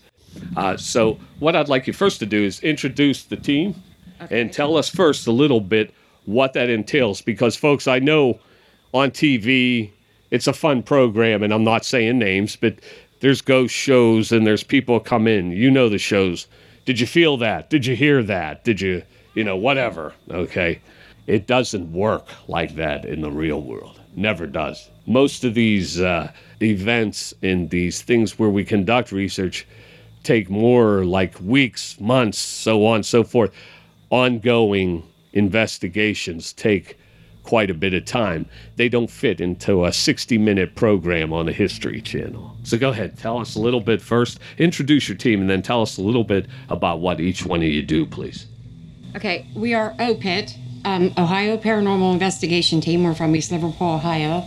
Uh, 0.56 0.78
so, 0.78 1.20
what 1.40 1.54
I'd 1.54 1.68
like 1.68 1.86
you 1.86 1.92
first 1.92 2.20
to 2.20 2.26
do 2.26 2.42
is 2.42 2.58
introduce 2.60 3.22
the 3.24 3.36
team 3.36 3.74
and 4.30 4.50
tell 4.50 4.78
us 4.78 4.88
first 4.88 5.26
a 5.26 5.32
little 5.32 5.60
bit 5.60 5.92
what 6.24 6.54
that 6.54 6.70
entails 6.70 7.20
because, 7.20 7.54
folks, 7.54 7.86
I 7.86 7.98
know 7.98 8.40
on 8.94 9.10
TV 9.10 9.90
it's 10.34 10.48
a 10.48 10.52
fun 10.52 10.82
program, 10.82 11.44
and 11.44 11.54
I'm 11.54 11.62
not 11.62 11.84
saying 11.84 12.18
names, 12.18 12.56
but 12.56 12.80
there's 13.20 13.40
ghost 13.40 13.72
shows 13.72 14.32
and 14.32 14.44
there's 14.44 14.64
people 14.64 14.98
come 14.98 15.28
in. 15.28 15.52
You 15.52 15.70
know 15.70 15.88
the 15.88 15.96
shows. 15.96 16.48
Did 16.84 16.98
you 16.98 17.06
feel 17.06 17.36
that? 17.36 17.70
Did 17.70 17.86
you 17.86 17.94
hear 17.94 18.20
that? 18.24 18.64
Did 18.64 18.80
you, 18.80 19.02
you 19.34 19.44
know, 19.44 19.56
whatever? 19.56 20.12
Okay. 20.28 20.80
It 21.28 21.46
doesn't 21.46 21.92
work 21.92 22.26
like 22.48 22.74
that 22.74 23.04
in 23.04 23.20
the 23.20 23.30
real 23.30 23.62
world. 23.62 24.00
Never 24.16 24.48
does. 24.48 24.90
Most 25.06 25.44
of 25.44 25.54
these 25.54 26.00
uh, 26.00 26.32
events 26.60 27.32
and 27.42 27.70
these 27.70 28.02
things 28.02 28.36
where 28.36 28.50
we 28.50 28.64
conduct 28.64 29.12
research 29.12 29.68
take 30.24 30.50
more 30.50 31.04
like 31.04 31.40
weeks, 31.40 32.00
months, 32.00 32.38
so 32.38 32.84
on, 32.86 33.04
so 33.04 33.22
forth. 33.22 33.52
Ongoing 34.10 35.04
investigations 35.32 36.52
take 36.52 36.98
quite 37.44 37.70
a 37.70 37.74
bit 37.74 37.94
of 37.94 38.04
time. 38.04 38.46
They 38.76 38.88
don't 38.88 39.10
fit 39.10 39.40
into 39.40 39.84
a 39.84 39.92
60 39.92 40.36
minute 40.38 40.74
program 40.74 41.32
on 41.32 41.46
the 41.46 41.52
History 41.52 42.00
Channel. 42.00 42.56
So 42.64 42.76
go 42.76 42.90
ahead, 42.90 43.16
tell 43.16 43.38
us 43.38 43.54
a 43.54 43.60
little 43.60 43.80
bit 43.80 44.02
first, 44.02 44.40
introduce 44.58 45.08
your 45.08 45.16
team, 45.16 45.40
and 45.40 45.48
then 45.48 45.62
tell 45.62 45.82
us 45.82 45.98
a 45.98 46.02
little 46.02 46.24
bit 46.24 46.46
about 46.68 47.00
what 47.00 47.20
each 47.20 47.46
one 47.46 47.60
of 47.60 47.68
you 47.68 47.82
do, 47.82 48.06
please. 48.06 48.46
Okay, 49.14 49.46
we 49.54 49.74
are 49.74 49.94
OPIT, 50.00 50.56
um, 50.84 51.12
Ohio 51.16 51.56
Paranormal 51.56 52.12
Investigation 52.12 52.80
Team. 52.80 53.04
We're 53.04 53.14
from 53.14 53.36
East 53.36 53.52
Liverpool, 53.52 53.94
Ohio. 53.94 54.44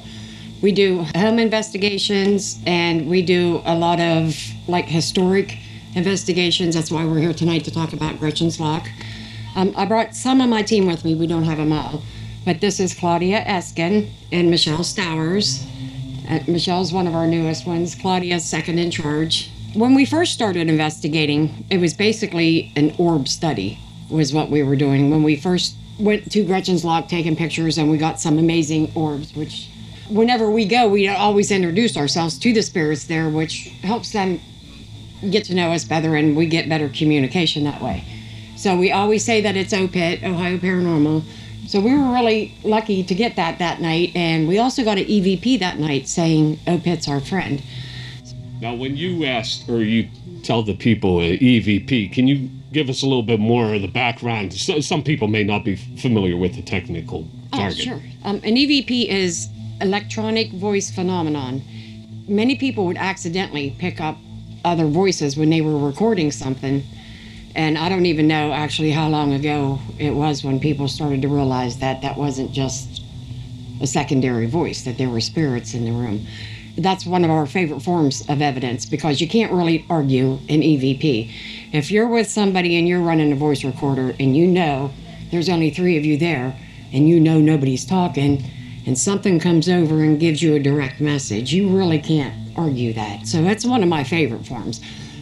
We 0.62 0.72
do 0.72 1.04
home 1.16 1.38
investigations 1.38 2.60
and 2.66 3.08
we 3.08 3.22
do 3.22 3.62
a 3.64 3.76
lot 3.76 4.00
of 4.00 4.36
like 4.68 4.86
historic 4.86 5.56
investigations. 5.96 6.76
That's 6.76 6.92
why 6.92 7.06
we're 7.06 7.20
here 7.20 7.34
tonight 7.34 7.64
to 7.66 7.72
talk 7.72 7.94
about 7.94 8.20
Gretchen's 8.20 8.60
Lock. 8.60 8.88
Um, 9.56 9.74
I 9.76 9.86
brought 9.86 10.16
some 10.16 10.42
of 10.42 10.50
my 10.50 10.64
team 10.64 10.86
with 10.86 11.06
me. 11.06 11.16
We 11.16 11.28
don't 11.28 11.44
have 11.44 11.58
them 11.58 11.72
all. 11.72 12.02
But 12.48 12.62
this 12.62 12.80
is 12.80 12.94
Claudia 12.94 13.44
Eskin 13.44 14.10
and 14.32 14.50
Michelle 14.50 14.86
Stowers. 14.86 15.66
Uh, 16.30 16.40
Michelle's 16.48 16.94
one 16.94 17.06
of 17.06 17.14
our 17.14 17.28
newest 17.28 17.68
ones. 17.68 17.94
Claudia's 17.94 18.46
second 18.46 18.80
in 18.80 18.90
charge. 18.90 19.52
When 19.74 19.94
we 19.94 20.06
first 20.06 20.32
started 20.32 20.70
investigating, 20.70 21.66
it 21.70 21.80
was 21.80 21.94
basically 21.94 22.72
an 22.78 22.96
orb 22.98 23.28
study 23.28 23.78
was 24.10 24.34
what 24.34 24.50
we 24.50 24.64
were 24.64 24.78
doing. 24.78 25.12
When 25.12 25.24
we 25.24 25.36
first 25.36 25.76
went 26.00 26.32
to 26.32 26.46
Gretchen's 26.46 26.86
Lock 26.86 27.10
taking 27.10 27.36
pictures 27.36 27.78
and 27.78 27.92
we 27.92 27.98
got 27.98 28.18
some 28.18 28.40
amazing 28.40 28.94
orbs, 28.96 29.36
which 29.36 29.70
whenever 30.10 30.50
we 30.50 30.64
go, 30.64 30.88
we 30.88 31.10
always 31.10 31.52
introduce 31.52 31.98
ourselves 31.98 32.40
to 32.40 32.54
the 32.54 32.62
spirits 32.62 33.08
there, 33.08 33.28
which 33.28 33.74
helps 33.84 34.14
them 34.14 34.40
get 35.30 35.44
to 35.44 35.54
know 35.54 35.74
us 35.74 35.84
better 35.84 36.16
and 36.16 36.38
we 36.38 36.46
get 36.46 36.70
better 36.70 36.88
communication 36.88 37.66
that 37.66 37.82
way. 37.82 38.06
So 38.56 38.78
we 38.78 38.94
always 38.94 39.26
say 39.26 39.42
that 39.42 39.58
it's 39.58 39.74
OPIT, 39.74 40.24
Ohio 40.24 40.58
Paranormal. 40.58 41.26
So 41.68 41.80
we 41.82 41.94
were 41.94 42.14
really 42.14 42.54
lucky 42.64 43.04
to 43.04 43.16
get 43.16 43.36
that 43.36 43.60
that 43.60 43.82
night. 43.82 44.12
And 44.16 44.48
we 44.48 44.58
also 44.58 44.84
got 44.84 44.98
an 44.98 45.06
EVP 45.06 45.60
that 45.60 45.80
night 45.80 46.08
saying 46.08 46.60
OPIT's 46.66 47.08
our 47.08 47.20
friend. 47.20 47.62
Now, 48.62 48.74
when 48.74 48.96
you 48.98 49.26
ask 49.26 49.68
or 49.70 49.82
you 49.82 50.10
tell 50.44 50.64
the 50.64 50.74
people 50.74 51.18
uh, 51.18 51.38
EVP, 51.38 52.12
can 52.12 52.28
you 52.28 52.50
give 52.72 52.90
us 52.90 53.04
a 53.04 53.06
little 53.06 53.24
bit 53.24 53.40
more 53.40 53.74
of 53.74 53.82
the 53.82 53.88
background? 53.88 54.54
So, 54.54 54.80
some 54.80 55.04
people 55.04 55.28
may 55.28 55.44
not 55.44 55.64
be 55.64 55.76
familiar 55.76 56.38
with 56.38 56.56
the 56.56 56.64
technical 56.64 57.28
Oh, 57.54 57.70
sure. 57.70 58.02
Um, 58.24 58.38
an 58.38 58.56
EVP 58.56 59.08
is 59.08 59.50
electronic 59.82 60.52
voice 60.52 60.92
phenomenon. 60.92 61.62
Many 62.28 62.56
people 62.56 62.86
would 62.86 62.98
accidentally 62.98 63.76
pick 63.78 64.02
up 64.02 64.18
other 64.66 64.86
voices 64.86 65.38
when 65.38 65.50
they 65.50 65.62
were 65.62 65.78
recording 65.78 66.32
something. 66.32 66.84
And 67.58 67.76
I 67.76 67.90
don't 67.90 68.06
even 68.06 68.28
know 68.28 68.54
actually 68.54 68.92
how 68.92 69.10
long 69.10 69.34
ago 69.34 69.80
it 69.98 70.12
was 70.12 70.44
when 70.44 70.60
people 70.60 70.88
started 70.88 71.24
to 71.24 71.28
realize 71.28 71.80
that 71.80 72.04
that 72.04 72.16
wasn't 72.16 72.52
just 72.52 73.02
a 73.82 73.88
secondary 73.88 74.46
voice, 74.46 74.84
that 74.84 75.00
there 75.00 75.10
were 75.10 75.20
spirits 75.20 75.74
in 75.74 75.84
the 75.84 75.92
room. 75.92 76.28
That's 76.78 77.08
one 77.08 77.24
of 77.24 77.32
our 77.32 77.48
favorite 77.48 77.80
forms 77.80 78.22
of 78.30 78.44
evidence 78.44 78.86
because 78.86 79.20
you 79.20 79.28
can't 79.28 79.52
really 79.52 79.84
argue 79.90 80.34
an 80.50 80.62
EVP. 80.62 81.34
If 81.74 81.90
you're 81.90 82.08
with 82.08 82.30
somebody 82.30 82.78
and 82.78 82.88
you're 82.88 83.02
running 83.02 83.32
a 83.32 83.36
voice 83.36 83.64
recorder 83.64 84.16
and 84.20 84.38
you 84.38 84.46
know 84.46 84.92
there's 85.32 85.50
only 85.50 85.72
three 85.72 85.98
of 85.98 86.06
you 86.06 86.16
there 86.16 86.56
and 86.94 87.10
you 87.10 87.20
know 87.20 87.40
nobody's 87.40 87.86
talking 87.86 88.44
and 88.86 88.96
something 88.98 89.40
comes 89.40 89.68
over 89.68 90.04
and 90.04 90.20
gives 90.20 90.44
you 90.44 90.54
a 90.54 90.60
direct 90.60 91.02
message, 91.02 91.52
you 91.52 91.76
really 91.76 92.00
can't 92.00 92.56
argue 92.56 92.94
that. 92.94 93.26
So 93.26 93.42
that's 93.42 93.66
one 93.66 93.82
of 93.82 93.90
my 93.90 94.04
favorite 94.04 94.46
forms. 94.46 94.80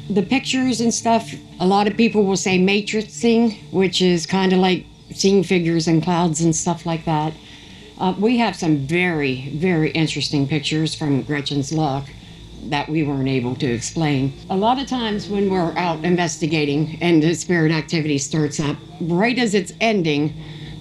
The 0.10 0.22
pictures 0.22 0.82
and 0.82 0.94
stuff, 0.94 1.34
a 1.60 1.66
lot 1.66 1.88
of 1.88 1.98
people 1.98 2.26
will 2.26 2.38
say 2.38 2.60
matrixing, 2.60 3.72
which 3.72 4.02
is 4.02 4.28
kind 4.28 4.54
of 4.54 4.60
like 4.60 4.86
seeing 5.12 5.44
figures 5.44 5.88
and 5.88 6.04
clouds 6.04 6.42
and 6.42 6.56
stuff 6.56 6.86
like 6.86 7.06
that. 7.06 7.34
Uh, 7.98 8.14
we 8.20 8.38
have 8.38 8.56
some 8.56 8.78
very, 8.86 9.50
very 9.56 9.90
interesting 9.92 10.48
pictures 10.48 10.94
from 10.94 11.24
Gretchen's 11.24 11.72
Lock 11.72 12.08
that 12.66 12.88
we 12.90 13.04
weren't 13.04 13.28
able 13.28 13.56
to 13.56 13.66
explain. 13.66 14.34
A 14.50 14.58
lot 14.58 14.80
of 14.80 14.88
times 14.88 15.28
when 15.28 15.50
we're 15.50 15.76
out 15.78 16.04
investigating 16.04 16.98
and 17.02 17.24
the 17.24 17.34
spirit 17.34 17.72
activity 17.72 18.18
starts 18.18 18.60
up, 18.60 18.78
right 19.02 19.38
as 19.40 19.54
it's 19.54 19.74
ending, 19.82 20.34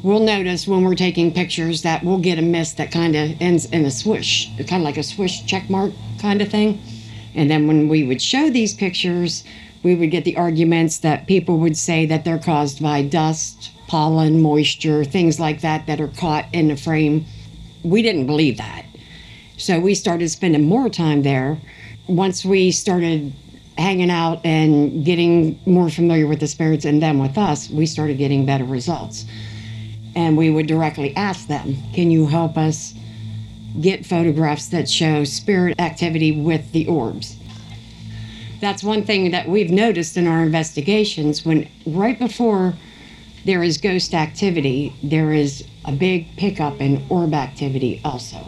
we'll 0.02 0.20
notice 0.20 0.66
when 0.66 0.82
we're 0.82 0.94
taking 0.94 1.32
pictures 1.32 1.82
that 1.82 2.02
we'll 2.02 2.18
get 2.18 2.38
a 2.38 2.42
mist 2.42 2.76
that 2.76 2.90
kind 2.90 3.14
of 3.16 3.40
ends 3.40 3.66
in 3.66 3.87
a 3.87 3.90
swoosh, 3.90 4.48
kind 4.58 4.82
of 4.82 4.82
like 4.82 4.98
a 4.98 5.02
swoosh 5.02 5.44
check 5.44 5.70
mark 5.70 5.92
kind 6.20 6.42
of 6.42 6.48
thing. 6.48 6.80
And 7.34 7.50
then 7.50 7.66
when 7.66 7.88
we 7.88 8.04
would 8.04 8.22
show 8.22 8.50
these 8.50 8.74
pictures, 8.74 9.44
we 9.82 9.94
would 9.94 10.10
get 10.10 10.24
the 10.24 10.36
arguments 10.36 10.98
that 10.98 11.26
people 11.26 11.58
would 11.58 11.76
say 11.76 12.06
that 12.06 12.24
they're 12.24 12.38
caused 12.38 12.82
by 12.82 13.02
dust, 13.02 13.70
pollen, 13.86 14.40
moisture, 14.40 15.04
things 15.04 15.38
like 15.38 15.60
that 15.60 15.86
that 15.86 16.00
are 16.00 16.08
caught 16.08 16.46
in 16.52 16.68
the 16.68 16.76
frame. 16.76 17.26
We 17.82 18.02
didn't 18.02 18.26
believe 18.26 18.56
that. 18.56 18.86
So 19.56 19.78
we 19.78 19.94
started 19.94 20.30
spending 20.30 20.64
more 20.64 20.88
time 20.88 21.22
there. 21.22 21.58
Once 22.08 22.44
we 22.44 22.70
started 22.70 23.32
hanging 23.76 24.10
out 24.10 24.44
and 24.44 25.04
getting 25.04 25.60
more 25.66 25.90
familiar 25.90 26.26
with 26.26 26.40
the 26.40 26.46
spirits 26.46 26.84
and 26.84 27.02
them 27.02 27.18
with 27.18 27.36
us, 27.36 27.68
we 27.70 27.86
started 27.86 28.18
getting 28.18 28.46
better 28.46 28.64
results. 28.64 29.24
And 30.16 30.36
we 30.36 30.50
would 30.50 30.66
directly 30.66 31.14
ask 31.16 31.48
them, 31.48 31.76
Can 31.92 32.10
you 32.10 32.26
help 32.26 32.56
us 32.56 32.94
get 33.80 34.06
photographs 34.06 34.68
that 34.68 34.88
show 34.88 35.24
spirit 35.24 35.78
activity 35.80 36.32
with 36.32 36.72
the 36.72 36.87
orbs? 36.87 37.37
That's 38.60 38.82
one 38.82 39.04
thing 39.04 39.30
that 39.32 39.48
we've 39.48 39.70
noticed 39.70 40.16
in 40.16 40.26
our 40.26 40.42
investigations 40.42 41.44
when 41.44 41.68
right 41.87 42.18
before 42.18 42.74
there 43.44 43.62
is 43.62 43.76
ghost 43.78 44.14
activity, 44.14 44.94
there 45.02 45.32
is 45.32 45.64
a 45.84 45.92
big 45.92 46.34
pickup 46.37 46.80
in 46.80 47.04
orb 47.10 47.34
activity 47.34 48.00
also. 48.04 48.38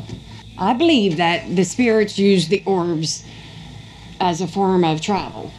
I 0.58 0.72
believe 0.72 1.18
that 1.18 1.54
the 1.54 1.64
spirits 1.64 2.18
use 2.18 2.48
the 2.48 2.62
orbs 2.64 3.24
as 4.20 4.40
a 4.40 4.46
form 4.46 4.84
of 4.84 5.00
travel. 5.02 5.52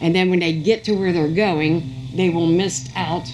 And 0.00 0.14
then 0.14 0.30
when 0.30 0.38
they 0.38 0.52
get 0.52 0.84
to 0.84 0.92
where 0.92 1.12
they're 1.12 1.28
going, 1.28 2.10
they 2.14 2.30
will 2.30 2.46
mist 2.46 2.90
out 2.94 3.28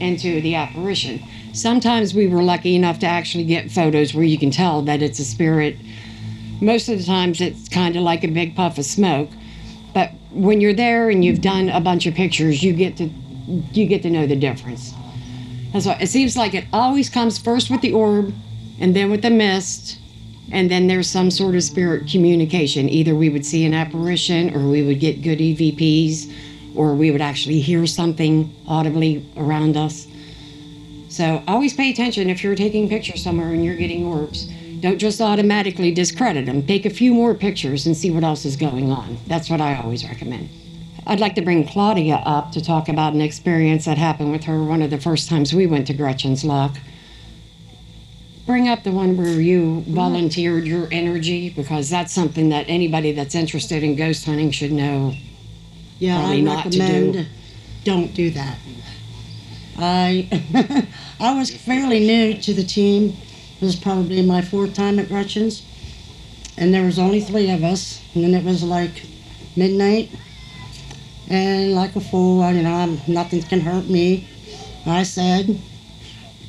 into 0.00 0.40
the 0.42 0.54
apparition. 0.54 1.22
Sometimes 1.52 2.14
we 2.14 2.26
were 2.26 2.42
lucky 2.42 2.74
enough 2.74 2.98
to 3.00 3.06
actually 3.06 3.44
get 3.44 3.70
photos 3.70 4.14
where 4.14 4.24
you 4.24 4.38
can 4.38 4.50
tell 4.50 4.82
that 4.82 5.02
it's 5.02 5.18
a 5.18 5.24
spirit. 5.24 5.76
Most 6.60 6.88
of 6.88 6.98
the 6.98 7.04
times 7.04 7.40
it's 7.40 7.68
kind 7.68 7.96
of 7.96 8.02
like 8.02 8.24
a 8.24 8.28
big 8.28 8.56
puff 8.56 8.78
of 8.78 8.84
smoke. 8.84 9.28
But 9.92 10.12
when 10.30 10.60
you're 10.60 10.72
there 10.72 11.10
and 11.10 11.24
you've 11.24 11.42
done 11.42 11.68
a 11.68 11.80
bunch 11.80 12.06
of 12.06 12.14
pictures, 12.14 12.62
you 12.62 12.72
get 12.72 12.96
to 12.96 13.10
you 13.72 13.86
get 13.86 14.02
to 14.02 14.10
know 14.10 14.26
the 14.26 14.36
difference. 14.36 14.94
That's 15.72 15.86
why 15.86 15.98
it 16.00 16.06
seems 16.06 16.36
like 16.36 16.54
it 16.54 16.64
always 16.72 17.10
comes 17.10 17.38
first 17.38 17.70
with 17.70 17.80
the 17.80 17.92
orb 17.92 18.32
and 18.78 18.94
then 18.94 19.10
with 19.10 19.22
the 19.22 19.30
mist 19.30 19.98
and 20.52 20.70
then 20.70 20.86
there's 20.86 21.08
some 21.08 21.30
sort 21.30 21.54
of 21.54 21.62
spirit 21.64 22.08
communication. 22.08 22.88
Either 22.88 23.14
we 23.14 23.30
would 23.30 23.44
see 23.44 23.64
an 23.64 23.72
apparition, 23.72 24.54
or 24.54 24.68
we 24.68 24.82
would 24.82 25.00
get 25.00 25.22
good 25.22 25.38
EVPs, 25.38 26.30
or 26.76 26.94
we 26.94 27.10
would 27.10 27.22
actually 27.22 27.60
hear 27.60 27.86
something 27.86 28.54
audibly 28.68 29.24
around 29.38 29.76
us. 29.78 30.06
So 31.12 31.42
always 31.46 31.74
pay 31.74 31.90
attention 31.90 32.30
if 32.30 32.42
you're 32.42 32.54
taking 32.54 32.88
pictures 32.88 33.22
somewhere 33.22 33.50
and 33.50 33.62
you're 33.62 33.76
getting 33.76 34.06
orbs. 34.06 34.46
Don't 34.80 34.96
just 34.96 35.20
automatically 35.20 35.92
discredit 35.92 36.46
them. 36.46 36.66
Take 36.66 36.86
a 36.86 36.90
few 36.90 37.12
more 37.12 37.34
pictures 37.34 37.84
and 37.84 37.94
see 37.94 38.10
what 38.10 38.24
else 38.24 38.46
is 38.46 38.56
going 38.56 38.90
on. 38.90 39.18
That's 39.26 39.50
what 39.50 39.60
I 39.60 39.76
always 39.76 40.08
recommend. 40.08 40.48
I'd 41.06 41.20
like 41.20 41.34
to 41.34 41.42
bring 41.42 41.66
Claudia 41.66 42.14
up 42.24 42.50
to 42.52 42.64
talk 42.64 42.88
about 42.88 43.12
an 43.12 43.20
experience 43.20 43.84
that 43.84 43.98
happened 43.98 44.32
with 44.32 44.44
her 44.44 44.64
one 44.64 44.80
of 44.80 44.88
the 44.88 44.98
first 44.98 45.28
times 45.28 45.52
we 45.52 45.66
went 45.66 45.86
to 45.88 45.92
Gretchen's 45.92 46.44
Lock. 46.44 46.78
Bring 48.46 48.68
up 48.68 48.82
the 48.82 48.90
one 48.90 49.14
where 49.18 49.38
you 49.38 49.82
volunteered 49.88 50.66
your 50.66 50.88
energy 50.90 51.50
because 51.50 51.90
that's 51.90 52.12
something 52.12 52.48
that 52.48 52.64
anybody 52.68 53.12
that's 53.12 53.34
interested 53.34 53.82
in 53.82 53.96
ghost 53.96 54.24
hunting 54.24 54.50
should 54.50 54.72
know. 54.72 55.12
Yeah, 55.98 56.20
Probably 56.20 56.38
I 56.38 56.40
not 56.40 56.72
to 56.72 56.78
recommend 56.80 57.12
do. 57.12 57.26
don't 57.84 58.14
do 58.14 58.30
that. 58.30 58.56
I 59.78 60.86
I 61.20 61.34
was 61.38 61.50
fairly 61.50 62.00
new 62.00 62.34
to 62.34 62.52
the 62.54 62.64
team. 62.64 63.16
It 63.60 63.64
was 63.64 63.76
probably 63.76 64.22
my 64.22 64.42
fourth 64.42 64.74
time 64.74 64.98
at 64.98 65.08
Gretchen's, 65.08 65.62
and 66.58 66.74
there 66.74 66.84
was 66.84 66.98
only 66.98 67.20
three 67.20 67.50
of 67.50 67.62
us. 67.64 68.00
And 68.14 68.24
then 68.24 68.34
it 68.34 68.44
was 68.44 68.62
like 68.62 69.04
midnight, 69.56 70.10
and 71.28 71.74
like 71.74 71.94
a 71.96 72.00
fool, 72.00 72.42
I- 72.42 72.52
you 72.52 72.62
know, 72.62 72.74
I'm, 72.74 73.00
nothing 73.06 73.42
can 73.42 73.60
hurt 73.60 73.88
me. 73.88 74.26
I 74.84 75.04
said, 75.04 75.58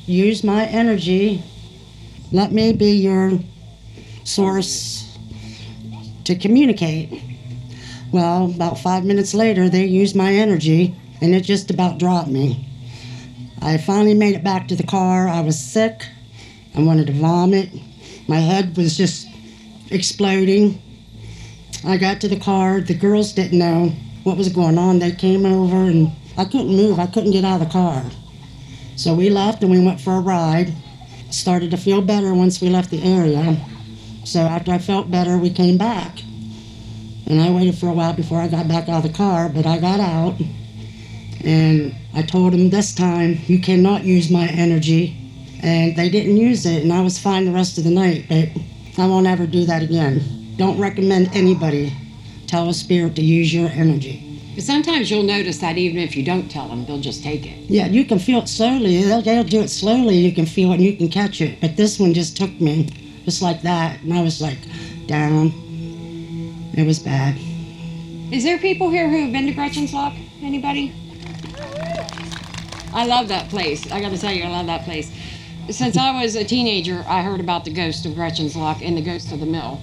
use 0.06 0.42
my 0.42 0.66
energy. 0.66 1.42
Let 2.32 2.52
me 2.52 2.72
be 2.72 2.92
your 2.92 3.38
source 4.24 5.16
to 6.24 6.34
communicate. 6.34 7.22
Well, 8.10 8.46
about 8.46 8.78
five 8.78 9.04
minutes 9.04 9.34
later, 9.34 9.68
they 9.68 9.84
used 9.86 10.16
my 10.16 10.32
energy 10.34 10.94
and 11.20 11.34
it 11.34 11.42
just 11.42 11.70
about 11.70 11.98
dropped 11.98 12.28
me. 12.28 12.66
I 13.64 13.78
finally 13.78 14.12
made 14.12 14.34
it 14.34 14.44
back 14.44 14.68
to 14.68 14.76
the 14.76 14.82
car. 14.82 15.26
I 15.26 15.40
was 15.40 15.58
sick. 15.58 16.06
I 16.76 16.82
wanted 16.82 17.06
to 17.06 17.14
vomit. 17.14 17.70
My 18.28 18.36
head 18.36 18.76
was 18.76 18.94
just 18.94 19.26
exploding. 19.90 20.82
I 21.82 21.96
got 21.96 22.20
to 22.20 22.28
the 22.28 22.38
car. 22.38 22.82
The 22.82 22.92
girls 22.92 23.32
didn't 23.32 23.58
know 23.58 23.88
what 24.22 24.36
was 24.36 24.50
going 24.50 24.76
on. 24.76 24.98
They 24.98 25.12
came 25.12 25.46
over 25.46 25.76
and 25.76 26.12
I 26.36 26.44
couldn't 26.44 26.76
move. 26.76 26.98
I 26.98 27.06
couldn't 27.06 27.30
get 27.30 27.46
out 27.46 27.62
of 27.62 27.66
the 27.66 27.72
car. 27.72 28.04
So 28.96 29.14
we 29.14 29.30
left 29.30 29.62
and 29.62 29.70
we 29.70 29.82
went 29.82 29.98
for 29.98 30.12
a 30.12 30.20
ride. 30.20 30.70
Started 31.30 31.70
to 31.70 31.78
feel 31.78 32.02
better 32.02 32.34
once 32.34 32.60
we 32.60 32.68
left 32.68 32.90
the 32.90 33.02
area. 33.02 33.56
So 34.24 34.40
after 34.40 34.72
I 34.72 34.78
felt 34.78 35.10
better, 35.10 35.38
we 35.38 35.48
came 35.48 35.78
back. 35.78 36.18
And 37.26 37.40
I 37.40 37.50
waited 37.50 37.78
for 37.78 37.88
a 37.88 37.94
while 37.94 38.12
before 38.12 38.40
I 38.40 38.48
got 38.48 38.68
back 38.68 38.90
out 38.90 39.06
of 39.06 39.10
the 39.10 39.16
car, 39.16 39.48
but 39.48 39.64
I 39.64 39.78
got 39.78 40.00
out. 40.00 40.34
And 41.44 41.94
I 42.14 42.22
told 42.22 42.52
them 42.52 42.70
this 42.70 42.94
time, 42.94 43.38
you 43.46 43.60
cannot 43.60 44.04
use 44.04 44.30
my 44.30 44.46
energy. 44.48 45.16
And 45.62 45.96
they 45.96 46.08
didn't 46.08 46.36
use 46.36 46.66
it, 46.66 46.82
and 46.82 46.92
I 46.92 47.00
was 47.00 47.18
fine 47.18 47.44
the 47.44 47.52
rest 47.52 47.78
of 47.78 47.84
the 47.84 47.90
night, 47.90 48.26
but 48.28 48.48
I 49.02 49.06
won't 49.06 49.26
ever 49.26 49.46
do 49.46 49.64
that 49.64 49.82
again. 49.82 50.54
Don't 50.56 50.78
recommend 50.78 51.30
anybody 51.32 51.92
tell 52.46 52.68
a 52.68 52.74
spirit 52.74 53.16
to 53.16 53.22
use 53.22 53.52
your 53.52 53.68
energy. 53.70 54.34
But 54.54 54.62
sometimes 54.62 55.10
you'll 55.10 55.24
notice 55.24 55.58
that 55.58 55.76
even 55.76 55.98
if 55.98 56.16
you 56.16 56.22
don't 56.22 56.48
tell 56.48 56.68
them, 56.68 56.84
they'll 56.84 57.00
just 57.00 57.24
take 57.24 57.44
it. 57.44 57.58
Yeah, 57.68 57.86
you 57.86 58.04
can 58.04 58.18
feel 58.20 58.40
it 58.40 58.48
slowly. 58.48 59.02
They'll, 59.02 59.22
they'll 59.22 59.42
do 59.42 59.60
it 59.60 59.68
slowly. 59.68 60.16
You 60.16 60.32
can 60.32 60.46
feel 60.46 60.70
it 60.70 60.74
and 60.74 60.84
you 60.84 60.96
can 60.96 61.08
catch 61.08 61.40
it. 61.40 61.60
But 61.60 61.76
this 61.76 61.98
one 61.98 62.14
just 62.14 62.36
took 62.36 62.60
me 62.60 62.88
just 63.24 63.42
like 63.42 63.62
that. 63.62 64.00
And 64.02 64.14
I 64.14 64.22
was 64.22 64.40
like 64.40 64.58
down. 65.06 65.52
It 66.76 66.86
was 66.86 67.00
bad. 67.00 67.36
Is 68.32 68.44
there 68.44 68.58
people 68.58 68.90
here 68.90 69.08
who 69.08 69.22
have 69.22 69.32
been 69.32 69.46
to 69.46 69.52
Gretchen's 69.52 69.92
Lock? 69.92 70.14
Anybody? 70.40 70.92
I 72.94 73.06
love 73.06 73.26
that 73.28 73.48
place. 73.50 73.90
I 73.90 74.00
gotta 74.00 74.16
tell 74.16 74.32
you, 74.32 74.44
I 74.44 74.48
love 74.48 74.66
that 74.66 74.84
place. 74.84 75.10
Since 75.68 75.96
I 75.96 76.22
was 76.22 76.36
a 76.36 76.44
teenager, 76.44 77.04
I 77.08 77.22
heard 77.22 77.40
about 77.40 77.64
the 77.64 77.72
ghost 77.72 78.06
of 78.06 78.14
Gretchen's 78.14 78.54
Lock 78.54 78.82
and 78.82 78.96
the 78.96 79.02
ghost 79.02 79.32
of 79.32 79.40
the 79.40 79.46
mill. 79.46 79.80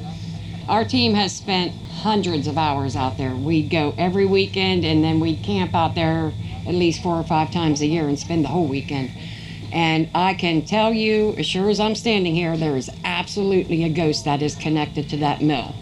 Our 0.69 0.85
team 0.85 1.13
has 1.15 1.35
spent 1.35 1.73
hundreds 2.03 2.47
of 2.47 2.57
hours 2.57 2.95
out 2.95 3.17
there. 3.17 3.35
We'd 3.35 3.69
go 3.69 3.93
every 3.97 4.25
weekend 4.25 4.85
and 4.85 5.03
then 5.03 5.19
we'd 5.19 5.43
camp 5.43 5.75
out 5.75 5.93
there 5.93 6.31
at 6.65 6.73
least 6.73 7.03
four 7.03 7.15
or 7.15 7.23
five 7.23 7.51
times 7.51 7.81
a 7.81 7.85
year 7.85 8.07
and 8.07 8.17
spend 8.17 8.45
the 8.45 8.49
whole 8.49 8.67
weekend. 8.67 9.11
And 9.73 10.09
I 10.15 10.33
can 10.33 10.61
tell 10.61 10.93
you, 10.93 11.35
as 11.37 11.45
sure 11.45 11.69
as 11.69 11.81
I'm 11.81 11.95
standing 11.95 12.33
here, 12.33 12.55
there 12.55 12.77
is 12.77 12.89
absolutely 13.03 13.83
a 13.83 13.89
ghost 13.89 14.23
that 14.23 14.41
is 14.41 14.55
connected 14.55 15.09
to 15.09 15.17
that 15.17 15.41
mill. 15.41 15.75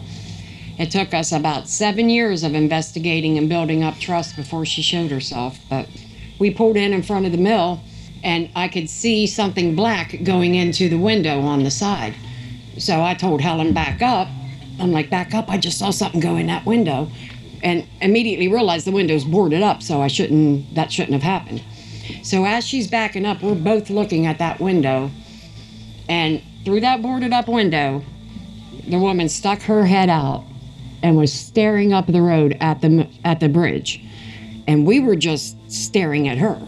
It 0.80 0.90
took 0.90 1.14
us 1.14 1.32
about 1.32 1.68
seven 1.68 2.10
years 2.10 2.44
of 2.44 2.56
investigating 2.56 3.38
and 3.38 3.50
building 3.50 3.84
up 3.84 4.00
trust 4.00 4.36
before 4.36 4.66
she 4.66 4.82
showed 4.82 5.12
herself. 5.12 5.60
But 5.70 5.88
we 6.40 6.50
pulled 6.52 6.78
in 6.78 6.94
in 6.94 7.04
front 7.04 7.26
of 7.26 7.32
the 7.32 7.38
mill, 7.38 7.82
and 8.24 8.50
I 8.56 8.68
could 8.68 8.90
see 8.90 9.28
something 9.28 9.76
black 9.76 10.24
going 10.24 10.56
into 10.56 10.90
the 10.90 10.98
window 10.98 11.42
on 11.42 11.64
the 11.64 11.72
side. 11.72 12.16
So 12.78 13.02
I 13.02 13.14
told 13.14 13.42
Helen, 13.42 13.74
back 13.74 14.02
up. 14.02 14.28
I'm 14.80 14.92
like, 14.92 15.10
back 15.10 15.34
up. 15.34 15.50
I 15.50 15.58
just 15.58 15.78
saw 15.78 15.92
something 15.92 16.22
go 16.22 16.38
in 16.38 16.48
that 16.48 16.66
window. 16.66 17.10
And 17.62 17.86
immediately 18.02 18.48
realized 18.48 18.88
the 18.88 18.92
window's 18.92 19.26
boarded 19.26 19.62
up, 19.62 19.84
so 19.84 20.02
I 20.02 20.08
shouldn't, 20.08 20.74
that 20.76 20.92
shouldn't 20.94 21.14
have 21.14 21.24
happened. 21.24 21.62
So 22.24 22.46
as 22.46 22.66
she's 22.66 22.88
backing 22.88 23.26
up, 23.26 23.42
we're 23.42 23.56
both 23.56 23.90
looking 23.90 24.26
at 24.26 24.40
that 24.40 24.62
window. 24.62 25.12
And 26.08 26.42
through 26.64 26.80
that 26.82 27.02
boarded 27.02 27.34
up 27.34 27.50
window, 27.50 28.04
the 28.88 28.98
woman 28.98 29.28
stuck 29.28 29.62
her 29.64 29.86
head 29.86 30.10
out 30.10 30.46
and 31.04 31.18
was 31.18 31.32
staring 31.32 31.94
up 31.94 32.08
the 32.08 32.22
road 32.22 32.58
at 32.60 32.82
the 32.82 33.08
at 33.24 33.40
the 33.40 33.50
bridge. 33.50 34.04
And 34.70 34.86
we 34.86 35.00
were 35.00 35.16
just 35.16 35.58
staring 35.72 36.28
at 36.28 36.38
her, 36.38 36.62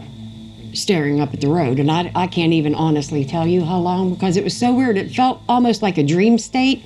staring 0.74 1.20
up 1.20 1.32
at 1.32 1.40
the 1.40 1.46
road. 1.46 1.78
And 1.78 1.88
I, 1.88 2.10
I 2.16 2.26
can't 2.26 2.52
even 2.52 2.74
honestly 2.74 3.24
tell 3.24 3.46
you 3.46 3.64
how 3.64 3.78
long 3.78 4.12
because 4.14 4.36
it 4.36 4.42
was 4.42 4.56
so 4.56 4.74
weird. 4.74 4.98
It 4.98 5.12
felt 5.12 5.40
almost 5.48 5.82
like 5.82 5.98
a 5.98 6.02
dream 6.02 6.36
state. 6.36 6.82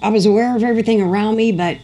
I 0.00 0.10
was 0.10 0.26
aware 0.26 0.54
of 0.54 0.62
everything 0.62 1.00
around 1.00 1.36
me, 1.36 1.52
but 1.52 1.78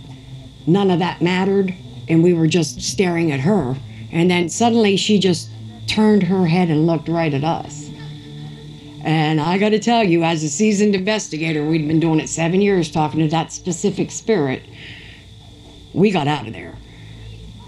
none 0.67 0.91
of 0.91 0.99
that 0.99 1.23
mattered. 1.23 1.75
And 2.11 2.23
we 2.23 2.35
were 2.35 2.47
just 2.47 2.83
staring 2.83 3.33
at 3.33 3.41
her. 3.41 3.75
And 4.13 4.31
then 4.31 4.51
suddenly 4.51 4.99
she 4.99 5.19
just 5.19 5.49
turned 5.87 6.25
her 6.25 6.45
head 6.45 6.69
and 6.69 6.87
looked 6.87 7.09
right 7.09 7.33
at 7.33 7.45
us. 7.45 7.89
And 9.03 9.41
I 9.41 9.57
got 9.57 9.71
to 9.71 9.79
tell 9.79 10.05
you, 10.05 10.25
as 10.25 10.45
a 10.45 10.51
seasoned 10.51 10.95
investigator, 10.95 11.65
we'd 11.65 11.89
been 11.89 12.01
doing 12.01 12.21
it 12.21 12.29
seven 12.29 12.61
years 12.61 12.91
talking 12.91 13.21
to 13.21 13.29
that 13.29 13.51
specific 13.51 14.11
spirit. 14.11 14.63
We 15.95 16.11
got 16.11 16.29
out 16.29 16.47
of 16.47 16.53
there. 16.53 16.77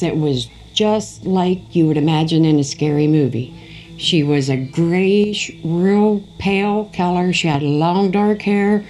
It 0.02 0.18
was 0.18 0.46
just 0.74 1.24
like 1.24 1.74
you 1.74 1.86
would 1.86 1.96
imagine 1.96 2.44
in 2.44 2.58
a 2.58 2.64
scary 2.64 3.06
movie. 3.06 3.54
She 3.96 4.22
was 4.22 4.50
a 4.50 4.56
grayish, 4.56 5.50
real 5.64 6.22
pale 6.38 6.90
color. 6.92 7.32
She 7.32 7.48
had 7.48 7.62
long 7.62 8.10
dark 8.10 8.42
hair. 8.42 8.84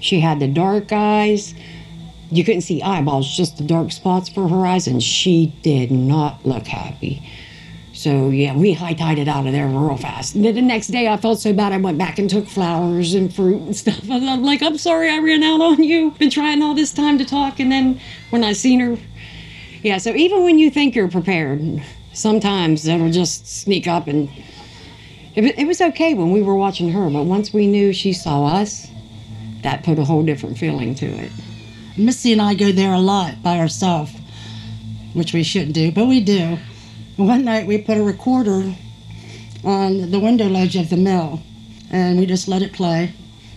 She 0.00 0.20
had 0.20 0.40
the 0.40 0.48
dark 0.48 0.92
eyes. 0.92 1.54
You 2.30 2.44
couldn't 2.44 2.62
see 2.62 2.82
eyeballs, 2.82 3.34
just 3.34 3.58
the 3.58 3.64
dark 3.64 3.92
spots 3.92 4.28
for 4.28 4.48
her 4.48 4.66
eyes, 4.66 4.86
and 4.86 5.02
she 5.02 5.52
did 5.62 5.90
not 5.90 6.44
look 6.46 6.66
happy. 6.66 7.22
So 7.92 8.30
yeah, 8.30 8.56
we 8.56 8.72
high-tided 8.72 9.28
out 9.28 9.46
of 9.46 9.52
there 9.52 9.66
real 9.66 9.96
fast. 9.96 10.34
And 10.34 10.44
then 10.44 10.54
the 10.54 10.62
next 10.62 10.88
day, 10.88 11.08
I 11.08 11.16
felt 11.18 11.40
so 11.40 11.52
bad. 11.52 11.72
I 11.72 11.76
went 11.76 11.98
back 11.98 12.18
and 12.18 12.28
took 12.28 12.46
flowers 12.46 13.14
and 13.14 13.32
fruit 13.32 13.60
and 13.60 13.76
stuff. 13.82 14.10
I'm 14.10 14.42
like, 14.42 14.62
I'm 14.62 14.78
sorry, 14.78 15.10
I 15.10 15.18
ran 15.18 15.42
out 15.42 15.60
on 15.60 15.82
you. 15.84 16.12
Been 16.12 16.30
trying 16.30 16.62
all 16.62 16.74
this 16.74 16.92
time 16.92 17.18
to 17.18 17.24
talk, 17.24 17.60
and 17.60 17.70
then 17.70 18.00
when 18.30 18.44
I 18.44 18.54
seen 18.54 18.80
her, 18.80 18.98
yeah. 19.82 19.98
So 19.98 20.14
even 20.14 20.42
when 20.44 20.58
you 20.58 20.70
think 20.70 20.94
you're 20.94 21.08
prepared, 21.08 21.82
sometimes 22.12 22.86
it'll 22.86 23.10
just 23.10 23.46
sneak 23.46 23.86
up, 23.86 24.06
and 24.06 24.28
it, 25.34 25.58
it 25.58 25.66
was 25.66 25.80
okay 25.80 26.14
when 26.14 26.30
we 26.30 26.42
were 26.42 26.56
watching 26.56 26.90
her. 26.90 27.10
But 27.10 27.24
once 27.24 27.52
we 27.52 27.66
knew 27.66 27.92
she 27.92 28.12
saw 28.12 28.46
us, 28.46 28.88
that 29.62 29.84
put 29.84 29.98
a 29.98 30.04
whole 30.04 30.22
different 30.24 30.58
feeling 30.58 30.94
to 30.96 31.06
it. 31.06 31.30
Missy 31.96 32.32
and 32.32 32.42
I 32.42 32.54
go 32.54 32.72
there 32.72 32.92
a 32.92 32.98
lot 32.98 33.42
by 33.42 33.58
ourselves, 33.58 34.12
which 35.12 35.32
we 35.32 35.42
shouldn't 35.42 35.74
do, 35.74 35.92
but 35.92 36.06
we 36.06 36.20
do. 36.20 36.58
One 37.16 37.44
night 37.44 37.66
we 37.66 37.78
put 37.78 37.98
a 37.98 38.02
recorder 38.02 38.74
on 39.64 40.10
the 40.10 40.18
window 40.18 40.48
ledge 40.48 40.74
of 40.76 40.88
the 40.88 40.96
mill 40.96 41.40
and 41.90 42.18
we 42.18 42.26
just 42.26 42.48
let 42.48 42.62
it 42.62 42.72
play. 42.72 43.12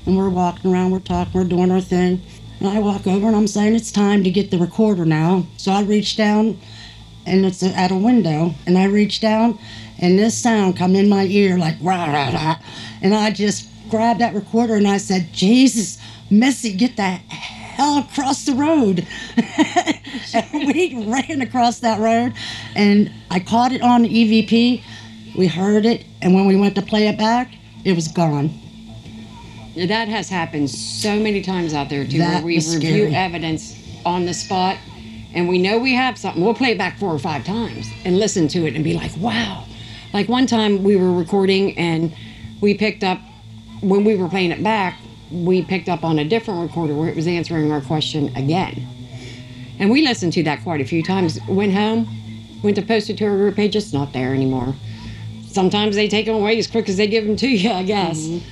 And 0.05 0.17
we're 0.17 0.29
walking 0.29 0.71
around, 0.71 0.91
we're 0.91 0.99
talking, 0.99 1.33
we're 1.33 1.47
doing 1.47 1.71
our 1.71 1.81
thing. 1.81 2.21
And 2.59 2.69
I 2.69 2.79
walk 2.79 3.05
over 3.07 3.27
and 3.27 3.35
I'm 3.35 3.47
saying 3.47 3.75
it's 3.75 3.91
time 3.91 4.23
to 4.23 4.29
get 4.29 4.51
the 4.51 4.57
recorder 4.57 5.05
now. 5.05 5.45
So 5.57 5.71
I 5.71 5.83
reach 5.83 6.15
down 6.15 6.59
and 7.25 7.45
it's 7.45 7.61
at 7.63 7.91
a 7.91 7.95
window 7.95 8.53
and 8.65 8.77
I 8.77 8.85
reach 8.85 9.19
down 9.19 9.59
and 9.99 10.17
this 10.17 10.37
sound 10.37 10.77
come 10.77 10.95
in 10.95 11.09
my 11.09 11.23
ear 11.25 11.57
like 11.57 11.75
rah 11.81 12.05
rah 12.05 12.29
rah. 12.29 12.59
And 13.01 13.13
I 13.13 13.31
just 13.31 13.69
grabbed 13.89 14.21
that 14.21 14.33
recorder 14.33 14.75
and 14.75 14.87
I 14.87 14.97
said, 14.97 15.31
Jesus, 15.33 15.97
Missy, 16.29 16.73
get 16.73 16.97
that 16.97 17.21
hell 17.21 17.99
across 17.99 18.45
the 18.45 18.53
road. 18.53 19.05
and 20.33 20.73
we 20.73 21.05
ran 21.05 21.41
across 21.41 21.79
that 21.79 21.99
road 21.99 22.33
and 22.75 23.11
I 23.29 23.39
caught 23.39 23.71
it 23.71 23.81
on 23.81 24.03
EVP. 24.03 24.83
We 25.37 25.47
heard 25.47 25.85
it, 25.85 26.05
and 26.21 26.33
when 26.33 26.45
we 26.45 26.55
went 26.55 26.75
to 26.75 26.81
play 26.81 27.07
it 27.09 27.17
back, 27.17 27.53
it 27.83 27.93
was 27.93 28.07
gone. 28.07 28.51
That 29.75 30.07
has 30.07 30.29
happened 30.29 30.69
so 30.69 31.19
many 31.19 31.41
times 31.41 31.73
out 31.73 31.89
there 31.89 32.05
too, 32.05 32.19
That 32.19 32.35
where 32.35 32.45
we 32.45 32.55
review 32.55 32.79
scary. 32.79 33.15
evidence 33.15 33.75
on 34.05 34.25
the 34.25 34.33
spot, 34.33 34.77
and 35.33 35.49
we 35.49 35.57
know 35.57 35.77
we 35.77 35.93
have 35.93 36.17
something. 36.17 36.41
We'll 36.43 36.53
play 36.53 36.71
it 36.71 36.77
back 36.77 36.97
four 36.97 37.13
or 37.13 37.19
five 37.19 37.43
times 37.43 37.87
and 38.05 38.17
listen 38.17 38.47
to 38.49 38.65
it 38.65 38.75
and 38.75 38.83
be 38.83 38.93
like, 38.93 39.11
"Wow!" 39.17 39.65
Like 40.13 40.29
one 40.29 40.47
time 40.47 40.83
we 40.83 40.95
were 40.95 41.11
recording 41.11 41.77
and 41.77 42.13
we 42.61 42.73
picked 42.73 43.03
up 43.03 43.19
when 43.81 44.05
we 44.05 44.15
were 44.15 44.29
playing 44.29 44.51
it 44.51 44.63
back, 44.63 44.97
we 45.29 45.61
picked 45.61 45.89
up 45.89 46.05
on 46.05 46.19
a 46.19 46.23
different 46.25 46.61
recorder 46.61 46.95
where 46.95 47.09
it 47.09 47.15
was 47.15 47.27
answering 47.27 47.71
our 47.71 47.81
question 47.81 48.31
again, 48.37 48.87
and 49.77 49.91
we 49.91 50.03
listened 50.07 50.31
to 50.33 50.43
that 50.43 50.63
quite 50.63 50.79
a 50.79 50.85
few 50.85 51.03
times. 51.03 51.37
Went 51.49 51.73
home, 51.73 52.07
went 52.63 52.77
to 52.77 52.81
post 52.81 53.09
it 53.09 53.17
to 53.17 53.25
our 53.25 53.35
group 53.35 53.55
page. 53.57 53.75
It's 53.75 53.91
not 53.91 54.13
there 54.13 54.33
anymore. 54.33 54.73
Sometimes 55.47 55.95
they 55.97 56.07
take 56.07 56.27
them 56.27 56.35
away 56.35 56.57
as 56.57 56.67
quick 56.67 56.87
as 56.87 56.95
they 56.95 57.07
give 57.07 57.25
them 57.25 57.35
to 57.37 57.47
you, 57.49 57.71
I 57.71 57.83
guess. 57.83 58.21
Mm-hmm. 58.21 58.51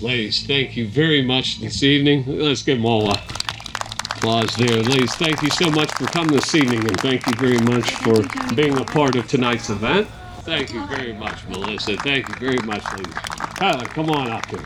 Ladies, 0.00 0.46
thank 0.46 0.76
you 0.76 0.86
very 0.86 1.22
much 1.22 1.58
this 1.58 1.82
evening. 1.82 2.22
Let's 2.24 2.62
give 2.62 2.78
them 2.78 2.86
all 2.86 3.10
a 3.10 3.20
applause 4.14 4.54
there. 4.54 4.80
Ladies, 4.80 5.12
thank 5.16 5.42
you 5.42 5.50
so 5.50 5.70
much 5.72 5.90
for 5.94 6.06
coming 6.06 6.34
this 6.34 6.54
evening, 6.54 6.86
and 6.86 7.00
thank 7.00 7.26
you 7.26 7.32
very 7.34 7.58
much 7.58 7.90
for 7.96 8.22
being 8.54 8.78
a 8.78 8.84
part 8.84 9.16
of 9.16 9.26
tonight's 9.26 9.70
event. 9.70 10.06
Thank 10.42 10.72
you 10.72 10.86
very 10.86 11.12
much, 11.14 11.44
Melissa. 11.48 11.96
Thank 11.96 12.28
you 12.28 12.34
very 12.36 12.58
much, 12.58 12.84
ladies. 12.92 13.12
Tyler, 13.56 13.86
come 13.86 14.08
on 14.10 14.30
up 14.30 14.46
here. 14.46 14.64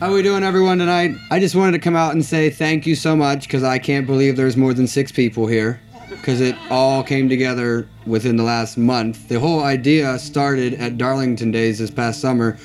How 0.00 0.10
are 0.10 0.14
we 0.14 0.22
doing, 0.22 0.42
everyone, 0.42 0.78
tonight? 0.78 1.12
I 1.30 1.38
just 1.38 1.54
wanted 1.54 1.72
to 1.72 1.78
come 1.78 1.94
out 1.94 2.14
and 2.14 2.24
say 2.24 2.50
thank 2.50 2.84
you 2.84 2.96
so 2.96 3.14
much 3.14 3.42
because 3.44 3.62
I 3.62 3.78
can't 3.78 4.08
believe 4.08 4.36
there's 4.36 4.56
more 4.56 4.74
than 4.74 4.88
six 4.88 5.12
people 5.12 5.46
here 5.46 5.80
because 6.10 6.40
it 6.40 6.56
all 6.68 7.04
came 7.04 7.28
together 7.28 7.88
within 8.06 8.36
the 8.36 8.42
last 8.42 8.76
month. 8.76 9.28
The 9.28 9.38
whole 9.38 9.62
idea 9.62 10.18
started 10.18 10.74
at 10.74 10.98
Darlington 10.98 11.52
Days 11.52 11.78
this 11.78 11.90
past 11.92 12.20
summer 12.20 12.58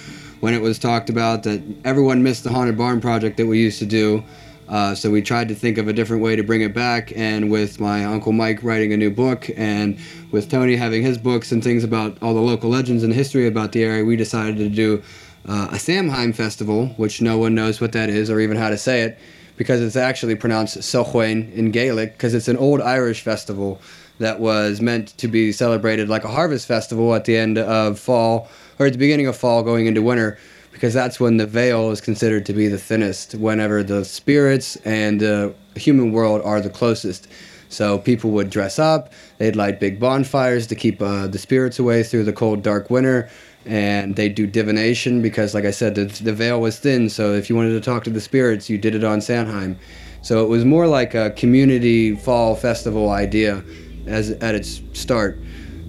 when 0.44 0.54
it 0.54 0.62
was 0.62 0.78
talked 0.78 1.10
about 1.10 1.44
that 1.44 1.64
everyone 1.86 2.22
missed 2.22 2.44
the 2.44 2.50
Haunted 2.50 2.78
Barn 2.78 3.00
project 3.00 3.38
that 3.38 3.46
we 3.46 3.62
used 3.62 3.80
to 3.80 3.86
do. 3.86 4.22
Uh, 4.68 4.94
so 4.94 5.10
we 5.10 5.22
tried 5.22 5.48
to 5.48 5.56
think 5.56 5.78
of 5.78 5.88
a 5.88 5.94
different 5.94 6.22
way 6.22 6.36
to 6.36 6.44
bring 6.44 6.60
it 6.60 6.74
back. 6.74 7.14
And 7.16 7.50
with 7.50 7.80
my 7.80 8.04
uncle 8.04 8.34
Mike 8.34 8.62
writing 8.62 8.92
a 8.92 8.98
new 8.98 9.10
book, 9.10 9.50
and 9.56 9.98
with 10.32 10.52
Tony 10.52 10.76
having 10.76 11.02
his 11.02 11.18
books 11.18 11.54
and 11.54 11.64
things 11.64 11.86
about 11.86 12.22
all 12.22 12.34
the 12.34 12.42
local 12.42 12.70
legends 12.70 13.04
and 13.04 13.14
history 13.14 13.48
about 13.48 13.72
the 13.72 13.86
area, 13.86 14.04
we 14.04 14.18
decided 14.18 14.58
to 14.58 14.68
do 14.68 15.02
uh, 15.48 15.70
a 15.72 15.80
Samhain 15.80 16.34
festival, 16.34 16.88
which 16.98 17.22
no 17.22 17.38
one 17.38 17.56
knows 17.56 17.80
what 17.80 17.94
that 17.94 18.10
is 18.10 18.30
or 18.30 18.42
even 18.42 18.58
how 18.58 18.70
to 18.70 18.78
say 18.78 19.04
it, 19.04 19.18
because 19.56 19.80
it's 19.80 19.96
actually 19.96 20.36
pronounced 20.36 20.78
Sochwain 20.80 21.54
in 21.54 21.72
Gaelic, 21.72 22.18
because 22.18 22.34
it's 22.34 22.50
an 22.50 22.58
old 22.58 22.82
Irish 22.82 23.22
festival 23.22 23.80
that 24.20 24.40
was 24.40 24.82
meant 24.82 25.10
to 25.18 25.28
be 25.28 25.52
celebrated 25.52 26.10
like 26.10 26.24
a 26.24 26.28
harvest 26.30 26.68
festival 26.68 27.14
at 27.16 27.26
the 27.26 27.36
end 27.36 27.58
of 27.58 28.00
fall 28.00 28.50
or 28.80 28.86
at 28.86 28.94
the 28.94 29.00
beginning 29.00 29.28
of 29.28 29.36
fall 29.36 29.64
going 29.64 29.86
into 29.86 30.02
winter 30.02 30.38
because 30.72 30.94
that's 30.94 31.20
when 31.20 31.38
the 31.38 31.46
veil 31.46 31.92
is 31.92 32.02
considered 32.02 32.46
to 32.46 32.54
be 32.54 32.68
the 32.68 32.78
thinnest 32.78 33.36
whenever 33.36 33.84
the 33.84 34.04
spirits 34.04 34.76
and 34.78 35.20
the 35.20 35.54
human 35.76 36.12
world 36.12 36.42
are 36.44 36.62
the 36.62 36.70
closest. 36.70 37.28
So 37.70 37.98
people 37.98 38.32
would 38.32 38.50
dress 38.50 38.78
up 38.80 39.12
they'd 39.38 39.56
light 39.56 39.80
big 39.80 40.00
bonfires 40.00 40.68
to 40.68 40.76
keep 40.76 41.02
uh, 41.02 41.28
the 41.28 41.38
spirits 41.38 41.80
away 41.80 42.04
through 42.04 42.24
the 42.24 42.34
cold 42.34 42.64
dark 42.64 42.90
winter 42.90 43.30
and 43.66 44.16
they 44.16 44.30
do 44.30 44.46
divination 44.46 45.22
because 45.22 45.54
like 45.54 45.66
i 45.66 45.72
said 45.72 45.96
the, 45.96 46.06
the 46.24 46.34
veil 46.34 46.60
was 46.60 46.80
thin 46.80 47.10
so 47.10 47.34
if 47.34 47.50
you 47.50 47.56
wanted 47.56 47.72
to 47.72 47.82
talk 47.82 48.04
to 48.04 48.10
the 48.10 48.22
spirits 48.22 48.70
you 48.70 48.78
did 48.78 48.94
it 48.94 49.04
on 49.04 49.22
Samhain 49.22 49.78
so 50.22 50.44
it 50.44 50.48
was 50.48 50.64
more 50.64 50.88
like 50.88 51.14
a 51.14 51.32
community 51.32 52.16
fall 52.16 52.56
festival 52.56 53.10
idea 53.10 53.64
as 54.08 54.32
at 54.32 54.56
its 54.56 54.82
start. 54.94 55.38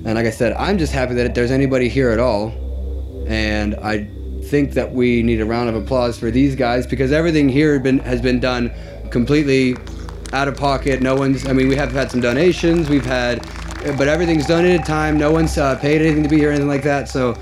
And 0.04 0.14
like 0.14 0.26
I 0.26 0.30
said, 0.30 0.52
I'm 0.54 0.78
just 0.78 0.92
happy 0.92 1.14
that 1.14 1.34
there's 1.34 1.50
anybody 1.50 1.88
here 1.88 2.10
at 2.10 2.18
all. 2.18 2.52
And 3.26 3.74
I 3.76 4.08
think 4.44 4.72
that 4.72 4.92
we 4.92 5.22
need 5.22 5.40
a 5.40 5.46
round 5.46 5.68
of 5.68 5.74
applause 5.74 6.18
for 6.18 6.30
these 6.30 6.54
guys 6.54 6.86
because 6.86 7.12
everything 7.12 7.48
here 7.48 7.78
been, 7.80 7.98
has 8.00 8.20
been 8.20 8.40
done 8.40 8.70
completely 9.10 9.76
out 10.32 10.48
of 10.48 10.56
pocket. 10.56 11.00
No 11.00 11.14
one's, 11.14 11.46
I 11.46 11.52
mean, 11.52 11.68
we 11.68 11.76
have 11.76 11.92
had 11.92 12.10
some 12.10 12.20
donations, 12.20 12.90
we've 12.90 13.04
had, 13.04 13.42
but 13.96 14.08
everything's 14.08 14.46
done 14.46 14.66
at 14.66 14.80
a 14.80 14.84
time. 14.84 15.16
No 15.16 15.30
one's 15.30 15.56
uh, 15.56 15.78
paid 15.78 16.02
anything 16.02 16.22
to 16.22 16.28
be 16.28 16.38
here, 16.38 16.50
anything 16.50 16.68
like 16.68 16.82
that. 16.82 17.08
So 17.08 17.34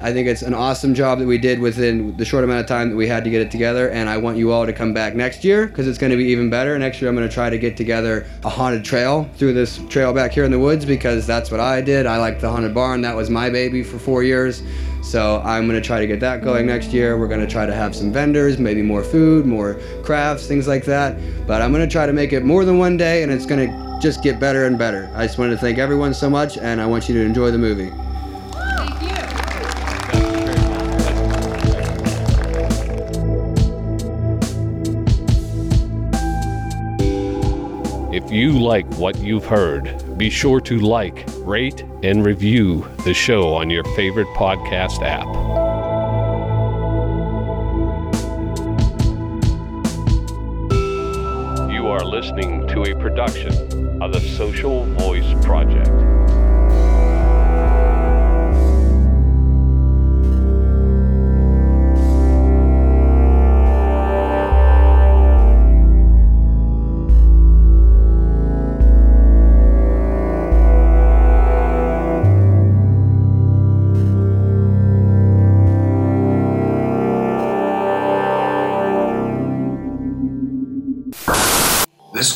I 0.00 0.12
think 0.12 0.28
it's 0.28 0.42
an 0.42 0.54
awesome 0.54 0.94
job 0.94 1.18
that 1.20 1.26
we 1.26 1.38
did 1.38 1.58
within 1.58 2.16
the 2.16 2.24
short 2.24 2.44
amount 2.44 2.60
of 2.60 2.66
time 2.66 2.90
that 2.90 2.96
we 2.96 3.06
had 3.06 3.24
to 3.24 3.30
get 3.30 3.40
it 3.40 3.50
together. 3.50 3.90
And 3.90 4.08
I 4.08 4.18
want 4.18 4.36
you 4.36 4.52
all 4.52 4.66
to 4.66 4.72
come 4.72 4.92
back 4.92 5.14
next 5.14 5.44
year 5.44 5.66
because 5.66 5.88
it's 5.88 5.98
going 5.98 6.10
to 6.10 6.16
be 6.16 6.24
even 6.26 6.50
better. 6.50 6.78
Next 6.78 7.00
year, 7.00 7.08
I'm 7.08 7.16
going 7.16 7.28
to 7.28 7.32
try 7.32 7.48
to 7.48 7.58
get 7.58 7.76
together 7.76 8.26
a 8.44 8.48
haunted 8.48 8.84
trail 8.84 9.28
through 9.36 9.54
this 9.54 9.78
trail 9.88 10.12
back 10.12 10.32
here 10.32 10.44
in 10.44 10.50
the 10.50 10.58
woods 10.58 10.84
because 10.84 11.26
that's 11.26 11.50
what 11.50 11.60
I 11.60 11.80
did. 11.80 12.06
I 12.06 12.18
like 12.18 12.40
the 12.40 12.50
haunted 12.50 12.74
barn. 12.74 13.00
That 13.02 13.16
was 13.16 13.30
my 13.30 13.48
baby 13.50 13.82
for 13.82 13.98
four 13.98 14.22
years. 14.22 14.62
So 15.02 15.40
I'm 15.44 15.68
going 15.68 15.80
to 15.80 15.86
try 15.86 16.00
to 16.00 16.06
get 16.06 16.18
that 16.20 16.42
going 16.42 16.66
next 16.66 16.92
year. 16.92 17.18
We're 17.18 17.28
going 17.28 17.40
to 17.40 17.46
try 17.46 17.66
to 17.66 17.74
have 17.74 17.94
some 17.94 18.12
vendors, 18.12 18.58
maybe 18.58 18.82
more 18.82 19.04
food, 19.04 19.46
more 19.46 19.74
crafts, 20.02 20.46
things 20.46 20.66
like 20.66 20.84
that. 20.86 21.16
But 21.46 21.62
I'm 21.62 21.72
going 21.72 21.86
to 21.86 21.92
try 21.92 22.06
to 22.06 22.12
make 22.12 22.32
it 22.32 22.44
more 22.44 22.64
than 22.64 22.78
one 22.78 22.96
day 22.96 23.22
and 23.22 23.30
it's 23.30 23.46
going 23.46 23.70
to 23.70 23.98
just 24.00 24.22
get 24.22 24.40
better 24.40 24.64
and 24.66 24.78
better. 24.78 25.10
I 25.14 25.26
just 25.26 25.38
wanted 25.38 25.52
to 25.52 25.58
thank 25.58 25.78
everyone 25.78 26.14
so 26.14 26.28
much 26.28 26.58
and 26.58 26.80
I 26.80 26.86
want 26.86 27.08
you 27.08 27.14
to 27.14 27.20
enjoy 27.20 27.50
the 27.50 27.58
movie. 27.58 27.92
You 38.34 38.58
like 38.58 38.84
what 38.94 39.16
you've 39.18 39.44
heard, 39.44 40.18
be 40.18 40.28
sure 40.28 40.60
to 40.60 40.80
like, 40.80 41.24
rate, 41.38 41.82
and 42.02 42.26
review 42.26 42.84
the 43.04 43.14
show 43.14 43.54
on 43.54 43.70
your 43.70 43.84
favorite 43.94 44.26
podcast 44.28 45.02
app. 45.02 45.26
You 51.70 51.86
are 51.86 52.04
listening 52.04 52.66
to 52.68 52.82
a 52.82 53.00
production 53.00 54.02
of 54.02 54.12
the 54.12 54.20
Social 54.20 54.84
Voice 54.96 55.32
Project. 55.44 56.23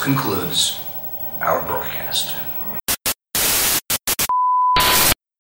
Concludes 0.09 0.78